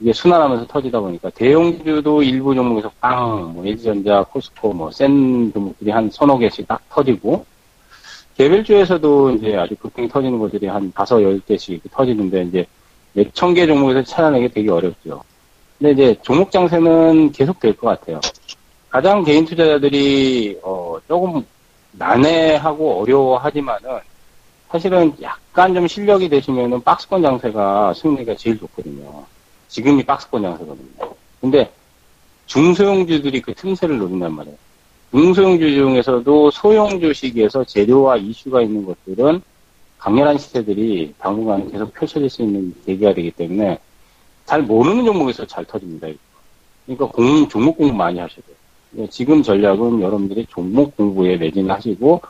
이게 0.00 0.12
순환하면서 0.12 0.66
터지다 0.66 0.98
보니까 0.98 1.30
대형주도 1.30 2.22
일부 2.22 2.54
종목에서 2.54 2.90
빵, 3.00 3.52
뭐 3.54 3.64
LG전자, 3.64 4.24
코스코, 4.30 4.72
뭐 4.72 4.90
센 4.90 5.52
종목들이 5.52 5.90
한 5.90 6.10
서너 6.10 6.38
개씩 6.38 6.66
딱 6.66 6.80
터지고 6.88 7.44
개별주에서도 8.50 9.32
이제 9.32 9.54
아주 9.54 9.76
급등이 9.76 10.08
터지는 10.08 10.38
것들이 10.38 10.66
한 10.66 10.90
다섯, 10.92 11.20
열 11.22 11.38
개씩 11.40 11.82
터지는데 11.90 12.44
이제 12.44 12.66
몇 13.12 13.34
천 13.34 13.52
개 13.52 13.66
종목에서 13.66 14.02
찾아내기 14.02 14.48
되게 14.48 14.70
어렵죠. 14.70 15.22
근데 15.78 15.92
이제 15.92 16.16
종목 16.22 16.50
장세는 16.50 17.32
계속 17.32 17.60
될 17.60 17.76
것 17.76 17.88
같아요. 17.88 18.18
가장 18.88 19.22
개인 19.24 19.44
투자자들이 19.44 20.58
어 20.62 20.96
조금 21.06 21.44
난해하고 21.92 23.02
어려워하지만은 23.02 23.98
사실은 24.70 25.12
약간 25.20 25.74
좀 25.74 25.86
실력이 25.86 26.30
되시면은 26.30 26.80
박스권 26.82 27.20
장세가 27.20 27.92
수익률가 27.92 28.36
제일 28.36 28.58
좋거든요. 28.58 29.22
지금이 29.68 30.02
박스권 30.04 30.40
장세거든요. 30.42 31.14
근데 31.42 31.70
중소형주들이 32.46 33.42
그 33.42 33.52
틈새를 33.52 33.98
노린단 33.98 34.32
말이에요. 34.34 34.56
중소형주 35.10 35.74
중에서도 35.74 36.50
소형주 36.50 37.12
시기에서 37.12 37.64
재료와 37.64 38.16
이슈가 38.16 38.62
있는 38.62 38.84
것들은 38.84 39.40
강렬한 39.98 40.38
시세들이 40.38 41.14
당분간 41.18 41.70
계속 41.70 41.92
펼쳐질 41.92 42.30
수 42.30 42.42
있는 42.42 42.74
계기가 42.86 43.12
되기 43.12 43.30
때문에 43.30 43.78
잘 44.46 44.62
모르는 44.62 45.04
종목에서 45.04 45.44
잘 45.46 45.64
터집니다. 45.64 46.08
그러니까 46.86 47.06
공, 47.06 47.48
종목 47.48 47.76
공부 47.76 47.94
많이 47.94 48.18
하셔야 48.18 48.40
돼요. 48.46 48.56
예, 48.98 49.06
지금 49.08 49.42
전략은 49.42 50.00
여러분들이 50.00 50.46
종목 50.48 50.96
공부에 50.96 51.36
매진하시고 51.36 52.22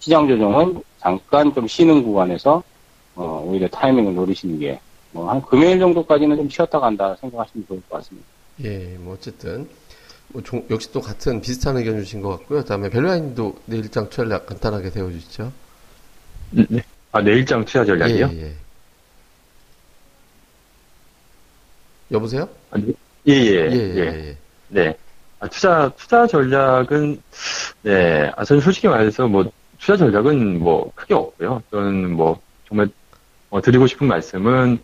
시장 0.00 0.26
조정은 0.26 0.82
잠깐 0.98 1.52
좀 1.54 1.66
쉬는 1.66 2.02
구간에서 2.02 2.62
어, 3.14 3.44
오히려 3.46 3.68
타이밍을 3.68 4.14
노리시는 4.14 4.58
게 4.58 4.80
뭐 5.12 5.28
한 5.28 5.40
금요일 5.42 5.78
정도까지는 5.80 6.36
좀 6.36 6.48
쉬었다 6.50 6.78
간다 6.80 7.16
생각하시면 7.16 7.66
좋을 7.66 7.82
것 7.88 7.96
같습니다. 7.96 8.26
예, 8.64 8.96
뭐 9.00 9.14
어쨌든 9.14 9.66
뭐 10.28 10.42
종- 10.42 10.66
역시 10.70 10.92
또 10.92 11.00
같은 11.00 11.40
비슷한 11.40 11.76
의견 11.76 11.96
주신 11.98 12.20
것 12.20 12.28
같고요. 12.30 12.60
그다음에 12.62 12.90
벨라인도 12.90 13.56
내일장 13.66 14.10
전략 14.10 14.46
간단하게 14.46 14.90
세워주시죠. 14.90 15.52
네. 16.50 16.82
아, 17.12 17.20
내일장 17.22 17.64
투자 17.64 17.84
전략이요? 17.84 18.30
예, 18.34 18.42
예. 18.42 18.54
여보세요? 22.10 22.48
예, 23.26 23.32
예, 23.32 23.34
예, 23.34 23.70
예. 23.72 23.96
예, 23.96 24.28
예. 24.28 24.36
네. 24.68 24.96
아, 25.40 25.46
투자, 25.48 25.90
투자 25.96 26.26
전략은, 26.26 27.22
네. 27.82 28.30
아, 28.36 28.44
저는 28.44 28.60
솔직히 28.60 28.88
말해서 28.88 29.28
뭐, 29.28 29.50
투자 29.78 29.96
전략은 29.96 30.58
뭐, 30.58 30.90
크게 30.94 31.14
없고요. 31.14 31.62
저는 31.70 32.12
뭐, 32.14 32.40
정말, 32.66 32.88
어, 33.50 33.60
드리고 33.60 33.86
싶은 33.86 34.06
말씀은, 34.08 34.78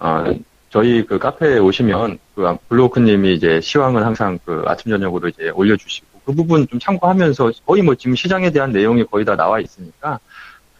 어, 0.00 0.24
저희 0.72 1.04
그 1.04 1.18
카페에 1.18 1.58
오시면, 1.58 2.18
그, 2.34 2.56
블로크님이 2.70 3.34
이제 3.34 3.60
시황을 3.60 4.06
항상 4.06 4.38
그 4.44 4.64
아침, 4.66 4.90
저녁으로 4.90 5.28
이제 5.28 5.50
올려주시고, 5.50 6.06
그 6.24 6.32
부분 6.32 6.66
좀 6.66 6.80
참고하면서, 6.80 7.52
거의 7.66 7.82
뭐 7.82 7.94
지금 7.94 8.16
시장에 8.16 8.50
대한 8.50 8.72
내용이 8.72 9.04
거의 9.04 9.22
다 9.26 9.36
나와 9.36 9.60
있으니까, 9.60 10.18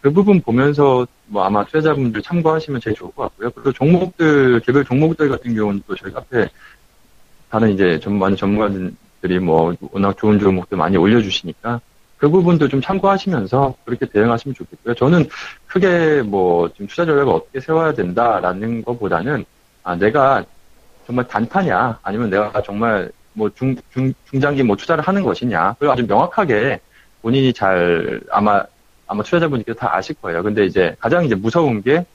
그 0.01 0.11
부분 0.11 0.41
보면서 0.41 1.05
뭐 1.27 1.43
아마 1.43 1.63
투자자분들 1.63 2.23
참고하시면 2.23 2.81
제일 2.81 2.95
좋을 2.95 3.11
것 3.11 3.23
같고요. 3.23 3.51
그리고 3.51 3.71
종목들, 3.71 4.59
개별 4.61 4.83
종목들 4.83 5.29
같은 5.29 5.55
경우는 5.55 5.83
또 5.87 5.95
저희 5.95 6.11
카페 6.11 6.49
다른 7.49 7.69
이제 7.69 7.99
전 8.01 8.19
많은 8.19 8.35
전문가들이 8.35 9.39
뭐 9.39 9.73
워낙 9.91 10.17
좋은 10.17 10.39
종목들 10.39 10.77
많이 10.77 10.97
올려주시니까 10.97 11.79
그 12.17 12.29
부분도 12.29 12.67
좀 12.67 12.81
참고하시면서 12.81 13.75
그렇게 13.85 14.05
대응하시면 14.07 14.55
좋겠고요. 14.55 14.93
저는 14.95 15.29
크게 15.67 16.21
뭐 16.23 16.67
지금 16.73 16.87
투자 16.87 17.05
전략을 17.05 17.31
어떻게 17.31 17.61
세워야 17.61 17.93
된다라는 17.93 18.83
것보다는 18.83 19.45
아 19.83 19.95
내가 19.95 20.43
정말 21.05 21.27
단타냐 21.27 21.99
아니면 22.03 22.29
내가 22.29 22.61
정말 22.63 23.11
뭐 23.33 23.49
중, 23.49 23.75
중, 23.91 24.13
중장기 24.29 24.63
뭐 24.63 24.75
투자를 24.75 25.03
하는 25.03 25.23
것이냐 25.23 25.73
그걸 25.73 25.89
아주 25.91 26.05
명확하게 26.07 26.79
본인이 27.21 27.53
잘 27.53 28.21
아마 28.31 28.63
아마 29.07 29.23
투자자분들께서 29.23 29.77
다 29.77 29.95
아실 29.95 30.15
거예요. 30.21 30.43
근데 30.43 30.65
이제 30.65 30.95
가장 30.99 31.25
이제 31.25 31.35
무서운 31.35 31.81
게 31.81 32.05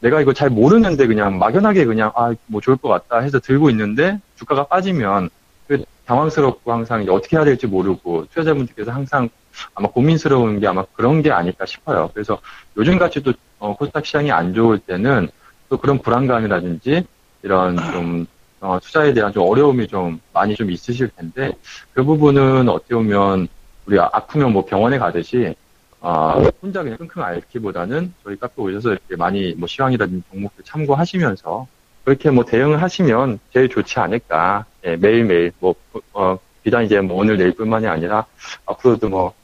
내가 0.00 0.20
이거 0.20 0.32
잘 0.32 0.48
모르는데 0.50 1.06
그냥 1.06 1.38
막연하게 1.38 1.84
그냥 1.84 2.12
아 2.14 2.34
뭐 2.46 2.60
좋을 2.60 2.76
것 2.76 2.88
같다 2.88 3.20
해서 3.20 3.38
들고 3.40 3.70
있는데 3.70 4.20
주가가 4.36 4.64
빠지면 4.66 5.30
그 5.66 5.84
당황스럽고 6.06 6.72
항상 6.72 7.04
어떻게 7.10 7.36
해야 7.36 7.44
될지 7.44 7.66
모르고 7.66 8.26
투자자분들께서 8.28 8.90
항상 8.90 9.28
아마 9.74 9.88
고민스러운 9.88 10.60
게 10.60 10.66
아마 10.66 10.84
그런 10.94 11.20
게 11.22 11.30
아닐까 11.30 11.66
싶어요. 11.66 12.10
그래서 12.14 12.38
요즘 12.76 12.98
같이 12.98 13.22
또 13.22 13.32
어, 13.58 13.76
코스닥 13.76 14.06
시장이 14.06 14.30
안 14.30 14.54
좋을 14.54 14.78
때는 14.78 15.28
또 15.68 15.76
그런 15.78 15.98
불안감이라든지 15.98 17.04
이런 17.42 17.76
좀 17.92 18.26
어, 18.60 18.78
투자에 18.80 19.12
대한 19.12 19.32
좀 19.32 19.44
어려움이 19.44 19.86
좀 19.86 20.20
많이 20.32 20.54
좀 20.54 20.70
있으실 20.70 21.08
텐데 21.16 21.52
그 21.92 22.02
부분은 22.04 22.68
어떻게 22.68 22.94
보면 22.94 23.48
우리 23.86 23.98
아프면 23.98 24.52
뭐 24.52 24.64
병원에 24.64 24.98
가듯이 24.98 25.54
아, 26.00 26.40
혼자 26.62 26.82
그냥 26.82 26.98
끙끙 26.98 27.22
앓기보다는 27.22 28.12
저희 28.22 28.36
카페 28.36 28.62
오셔서 28.62 28.90
이렇게 28.90 29.16
많이 29.16 29.54
뭐 29.56 29.66
시황이라든지 29.66 30.22
종목들 30.30 30.64
참고하시면서 30.64 31.66
그렇게 32.04 32.30
뭐 32.30 32.44
대응을 32.44 32.80
하시면 32.80 33.40
제일 33.52 33.68
좋지 33.68 33.98
않을까. 33.98 34.64
예, 34.84 34.96
매일매일 34.96 35.52
뭐, 35.58 35.74
어, 36.12 36.38
비단 36.62 36.84
이제 36.84 37.00
뭐 37.00 37.18
오늘 37.18 37.36
내일뿐만이 37.36 37.86
아니라 37.86 38.26
앞으로도 38.66 39.08
뭐 39.08 39.34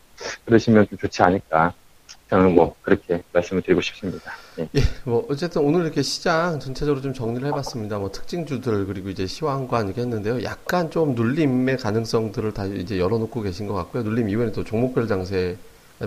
그러시면 0.44 0.86
좀 0.88 0.98
좋지 0.98 1.22
않을까. 1.22 1.72
저는 2.34 2.54
뭐 2.56 2.74
그렇게 2.82 3.22
말씀을 3.32 3.62
드리고 3.62 3.80
싶습니다. 3.80 4.32
예. 4.58 4.68
예, 4.74 4.80
뭐 5.04 5.24
어쨌든 5.30 5.62
오늘 5.62 5.82
이렇게 5.82 6.02
시장 6.02 6.58
전체적으로 6.58 7.00
좀 7.00 7.14
정리를 7.14 7.46
해봤습니다. 7.46 7.98
뭐 7.98 8.10
특징주들 8.10 8.86
그리고 8.86 9.08
이제 9.08 9.24
시황관 9.26 9.86
이렇게 9.86 10.00
했는데요. 10.00 10.42
약간 10.42 10.90
좀 10.90 11.14
눌림의 11.14 11.76
가능성들을 11.78 12.52
다 12.52 12.64
이제 12.66 12.98
열어놓고 12.98 13.40
계신 13.42 13.68
것 13.68 13.74
같고요. 13.74 14.02
눌림 14.02 14.28
이후에는 14.28 14.52
또 14.52 14.64
종목별 14.64 15.06
장세 15.06 15.56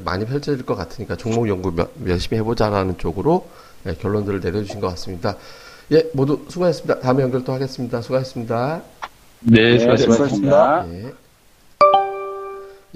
많이 0.04 0.26
펼쳐질 0.26 0.66
것 0.66 0.76
같으니까 0.76 1.16
종목 1.16 1.48
연구 1.48 1.72
몇- 1.72 1.92
열심히 2.06 2.38
해보자라는 2.40 2.98
쪽으로 2.98 3.48
예, 3.86 3.94
결론들을 3.94 4.42
내려주신 4.42 4.82
것 4.82 4.88
같습니다. 4.90 5.38
예, 5.94 6.10
모두 6.14 6.46
수고하셨습니다. 6.50 7.00
다음에 7.00 7.24
연결 7.24 7.46
또 7.46 7.54
하겠습니다. 7.54 8.02
수고하셨습니다. 8.02 8.82
네, 9.44 9.62
네, 9.62 9.80
수고하셨습니다. 9.80 10.14
수고하셨습니다. 10.84 10.88
예. 10.92 11.14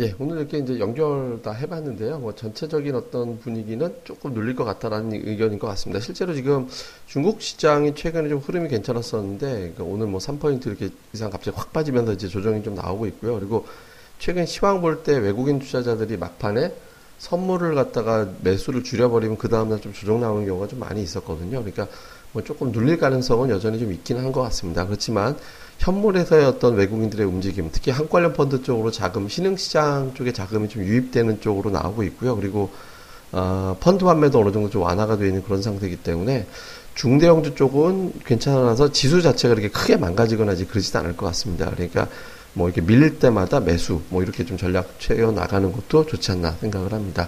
예, 0.02 0.16
오늘 0.18 0.38
이렇게 0.39 0.58
이제 0.58 0.80
연결 0.80 1.39
다 1.43 1.52
해봤는데요. 1.52 2.18
뭐 2.20 2.34
전체적인 2.34 2.95
어떤 2.95 3.39
분위기는 3.39 3.93
조금 4.04 4.34
눌릴 4.34 4.56
것 4.56 4.64
같다라는 4.64 5.14
의견인 5.14 5.60
것 5.60 5.68
같습니다. 5.68 5.99
실제로 6.04 6.34
지금 6.34 6.68
중국 7.06 7.39
시장이 7.41 7.93
최근에 7.93 8.28
좀 8.30 8.39
흐름이 8.39 8.68
괜찮았었는데 8.70 9.47
그러니까 9.52 9.84
오늘 9.84 10.08
뭐 10.08 10.20
3포인트 10.20 10.66
이렇게 10.68 10.89
이상 11.14 11.30
갑자기 11.30 11.56
확 11.56 11.72
빠지면서 11.72 12.14
이제 12.14 12.28
조정이 12.28 12.64
좀 12.64 12.74
나오고 12.74 13.06
있고요. 13.08 13.36
그리고 13.38 13.66
최근 14.18 14.45
시황 14.47 14.82
볼 14.82 15.04
때 15.04 15.18
외국인 15.18 15.60
투자자들이 15.60 16.18
막판에 16.18 16.74
선물을 17.20 17.76
갖다가 17.76 18.28
매수를 18.41 18.84
줄여버리면 18.84 19.38
그 19.38 19.49
다음날 19.49 19.82
좀 19.82 19.93
조정 19.93 20.20
나오는 20.20 20.47
경우가 20.47 20.68
좀 20.68 20.80
많이 20.80 21.04
있었거든요. 21.04 21.60
그러니까 21.60 21.88
뭐 22.32 22.43
조금 22.43 22.72
눌릴 22.72 22.97
가능성은 22.97 23.49
여전히 23.52 23.78
좀 23.78 23.91
있긴 23.91 24.18
한 24.18 24.32
것 24.32 24.41
같습니다. 24.41 24.86
그렇지만 24.88 25.38
현물에서의 25.82 26.46
어떤 26.46 26.76
외국인들의 26.76 27.26
움직임, 27.26 27.70
특히 27.72 27.92
한 27.92 28.08
관련 28.08 28.34
펀드 28.34 28.62
쪽으로 28.62 28.92
자금, 28.92 29.28
신흥시장 29.28 30.14
쪽에 30.14 30.32
자금이 30.32 30.70
좀 30.70 30.84
유입되는 30.84 31.42
쪽으로 31.42 31.72
나오고 31.72 32.04
있고요. 32.04 32.36
그리고, 32.36 32.70
어, 33.32 33.76
펀드 33.80 34.06
판매도 34.06 34.40
어느 34.40 34.52
정도 34.52 34.70
좀 34.70 34.84
완화가 34.84 35.18
되어 35.18 35.28
있는 35.28 35.44
그런 35.44 35.62
상태이기 35.62 35.98
때문에 35.98 36.46
중대형주 36.94 37.56
쪽은 37.56 38.14
괜찮아서 38.26 38.92
지수 38.92 39.24
자체가 39.24 39.56
그렇게 39.56 39.70
크게 39.70 39.98
망가지거나 39.98 40.54
그러지도 40.70 41.00
않을 41.00 41.18
것 41.18 41.26
같습니다. 41.28 41.72
그러니까 41.72 42.08
뭐 42.54 42.68
이렇게 42.68 42.82
밀릴 42.82 43.18
때마다 43.18 43.60
매수, 43.60 44.02
뭐 44.10 44.22
이렇게 44.22 44.46
좀 44.46 44.58
전략 44.58 45.00
채워 45.00 45.32
나가는 45.32 45.72
것도 45.72 46.06
좋지 46.06 46.32
않나 46.32 46.52
생각을 46.60 46.92
합니다. 46.94 47.28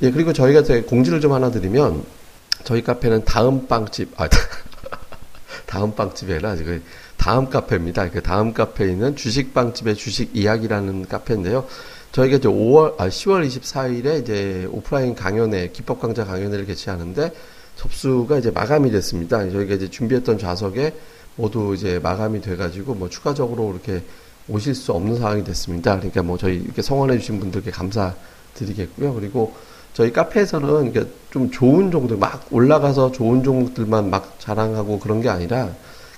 예, 0.00 0.10
그리고 0.10 0.32
저희가 0.32 0.62
공지를 0.86 1.20
좀 1.20 1.32
하나 1.32 1.50
드리면 1.50 2.04
저희 2.64 2.82
카페는 2.82 3.24
다음 3.26 3.66
빵집, 3.66 4.18
아, 4.18 4.28
다음 5.66 5.94
빵집이 5.94 6.32
아니라 6.32 6.56
지금 6.56 6.82
다음 7.22 7.48
카페입니다. 7.48 8.10
그 8.10 8.20
다음 8.20 8.52
카페에 8.52 8.90
있는 8.90 9.14
주식빵집의 9.14 9.94
주식 9.94 10.36
이야기라는 10.36 11.06
카페인데요. 11.06 11.68
저희가 12.10 12.38
이제 12.38 12.48
5월, 12.48 12.98
아, 12.98 13.08
10월 13.08 13.46
24일에 13.46 14.20
이제 14.22 14.66
오프라인 14.72 15.14
강연회, 15.14 15.68
기법 15.68 16.00
강좌 16.00 16.24
강연회를 16.24 16.66
개최하는데 16.66 17.32
접수가 17.76 18.38
이제 18.38 18.50
마감이 18.50 18.90
됐습니다. 18.90 19.38
저희가 19.38 19.74
이제 19.74 19.88
준비했던 19.88 20.38
좌석에 20.38 20.96
모두 21.36 21.74
이제 21.76 22.00
마감이 22.02 22.40
돼가지고 22.40 22.94
뭐 22.94 23.08
추가적으로 23.08 23.70
이렇게 23.70 24.02
오실 24.48 24.74
수 24.74 24.90
없는 24.90 25.18
상황이 25.18 25.44
됐습니다. 25.44 25.94
그러니까 25.98 26.24
뭐 26.24 26.36
저희 26.36 26.56
이렇게 26.56 26.82
성원해 26.82 27.18
주신 27.18 27.38
분들께 27.38 27.70
감사드리겠고요. 27.70 29.14
그리고 29.14 29.54
저희 29.94 30.12
카페에서는 30.12 30.92
좀 31.30 31.52
좋은 31.52 31.92
종목, 31.92 32.18
막 32.18 32.48
올라가서 32.50 33.12
좋은 33.12 33.44
종목들만 33.44 34.10
막 34.10 34.40
자랑하고 34.40 34.98
그런 34.98 35.20
게 35.20 35.28
아니라 35.28 35.72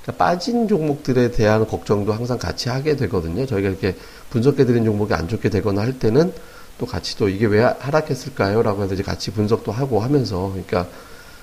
그러니까 0.04 0.24
빠진 0.24 0.68
종목들에 0.68 1.30
대한 1.30 1.66
걱정도 1.66 2.12
항상 2.12 2.38
같이 2.38 2.68
하게 2.68 2.94
되거든요. 2.96 3.46
저희가 3.46 3.68
이렇게 3.68 3.96
분석해드린 4.30 4.84
종목이 4.84 5.14
안 5.14 5.26
좋게 5.28 5.48
되거나 5.48 5.82
할 5.82 5.98
때는 5.98 6.32
또 6.78 6.86
같이 6.86 7.16
또 7.16 7.28
이게 7.28 7.46
왜 7.46 7.62
하락했을까요? 7.62 8.62
라고 8.62 8.82
해서 8.82 8.94
이제 8.94 9.02
같이 9.02 9.30
분석도 9.30 9.72
하고 9.72 10.00
하면서 10.00 10.50
그러니까 10.50 10.86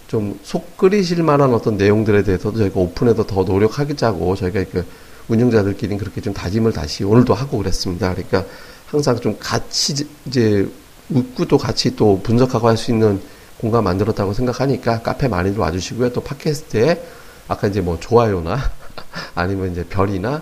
좀 0.08 0.40
속 0.44 0.78
끓이실 0.78 1.24
만한 1.24 1.54
어떤 1.54 1.78
내용들에 1.78 2.24
대해서도 2.24 2.58
저희가 2.60 2.80
오픈해서 2.80 3.26
더 3.26 3.44
노력하겠자고 3.44 4.36
저희가 4.36 4.66
그 4.72 4.86
운영자들끼리 5.30 5.98
그렇게 5.98 6.20
좀 6.22 6.34
다짐을 6.34 6.74
다시 6.74 7.04
오늘도 7.04 7.34
하고 7.34 7.58
그랬습니다. 7.60 8.14
그러니까 8.14 8.44
항상 8.88 9.18
좀 9.20 9.38
같이 9.40 10.06
이제 10.26 10.70
웃고 11.10 11.46
또 11.46 11.58
같이 11.58 11.96
또 11.96 12.20
분석하고 12.22 12.68
할 12.68 12.78
수 12.78 12.92
있는 12.92 13.22
공간 13.60 13.84
만들었다고 13.84 14.34
생각하니까 14.34 15.02
카페 15.02 15.28
많이들 15.28 15.60
와주시고요. 15.60 16.12
또 16.12 16.22
팟캐스트에 16.22 17.02
아까 17.48 17.68
이제 17.68 17.82
뭐 17.82 18.00
좋아요나 18.00 18.58
아니면 19.36 19.72
이제 19.72 19.84
별이나 19.86 20.42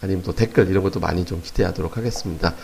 아니면 0.00 0.22
또 0.22 0.34
댓글 0.34 0.68
이런 0.68 0.82
것도 0.82 1.00
많이 1.00 1.24
좀 1.24 1.40
기대하도록 1.42 1.96
하겠습니다. 1.96 2.54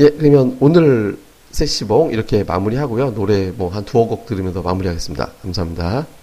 예, 0.00 0.08
그러면 0.10 0.56
오늘 0.60 1.18
세시봉 1.50 2.12
이렇게 2.12 2.44
마무리하고요. 2.44 3.14
노래 3.14 3.50
뭐 3.50 3.70
한 3.70 3.84
두어 3.84 4.06
곡 4.06 4.26
들으면서 4.26 4.62
마무리하겠습니다. 4.62 5.30
감사합니다. 5.42 6.21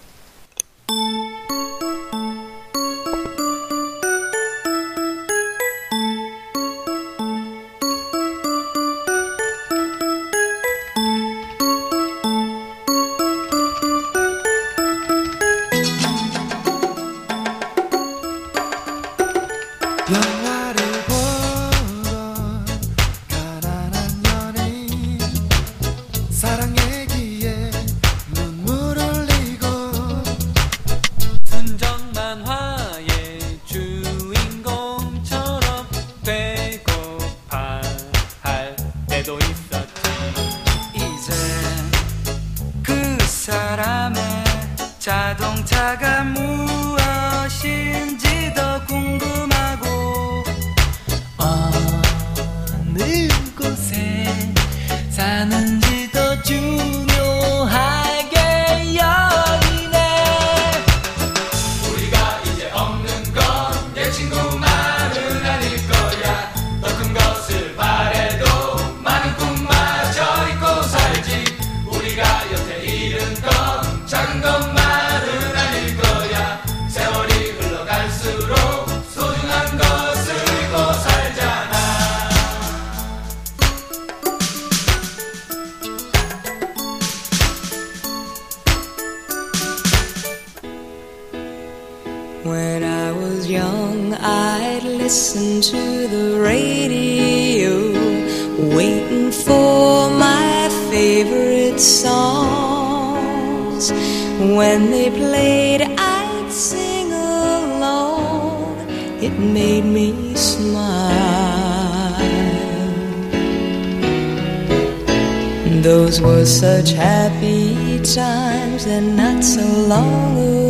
such 116.60 116.92
happy 116.92 118.00
times 118.04 118.86
and 118.86 119.16
not 119.16 119.42
so 119.42 119.66
long 119.88 120.38
ago. 120.38 120.69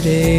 today. 0.00 0.31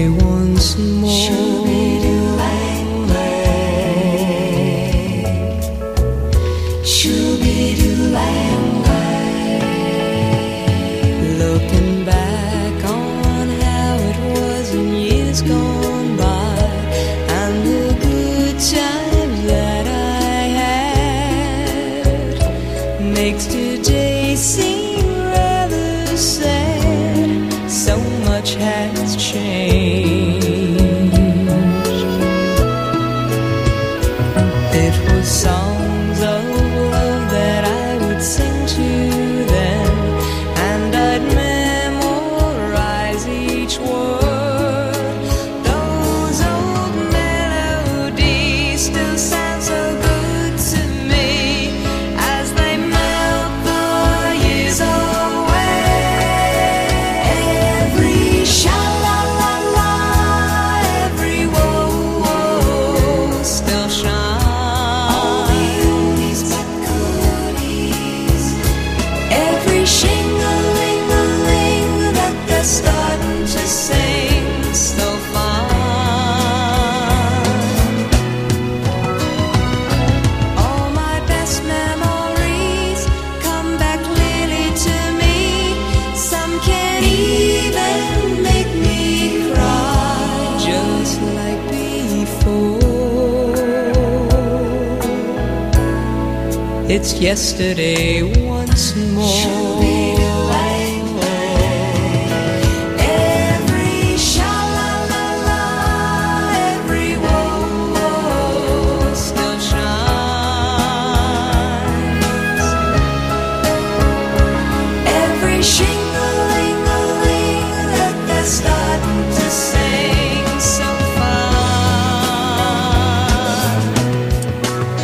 yesterday. 97.24 98.43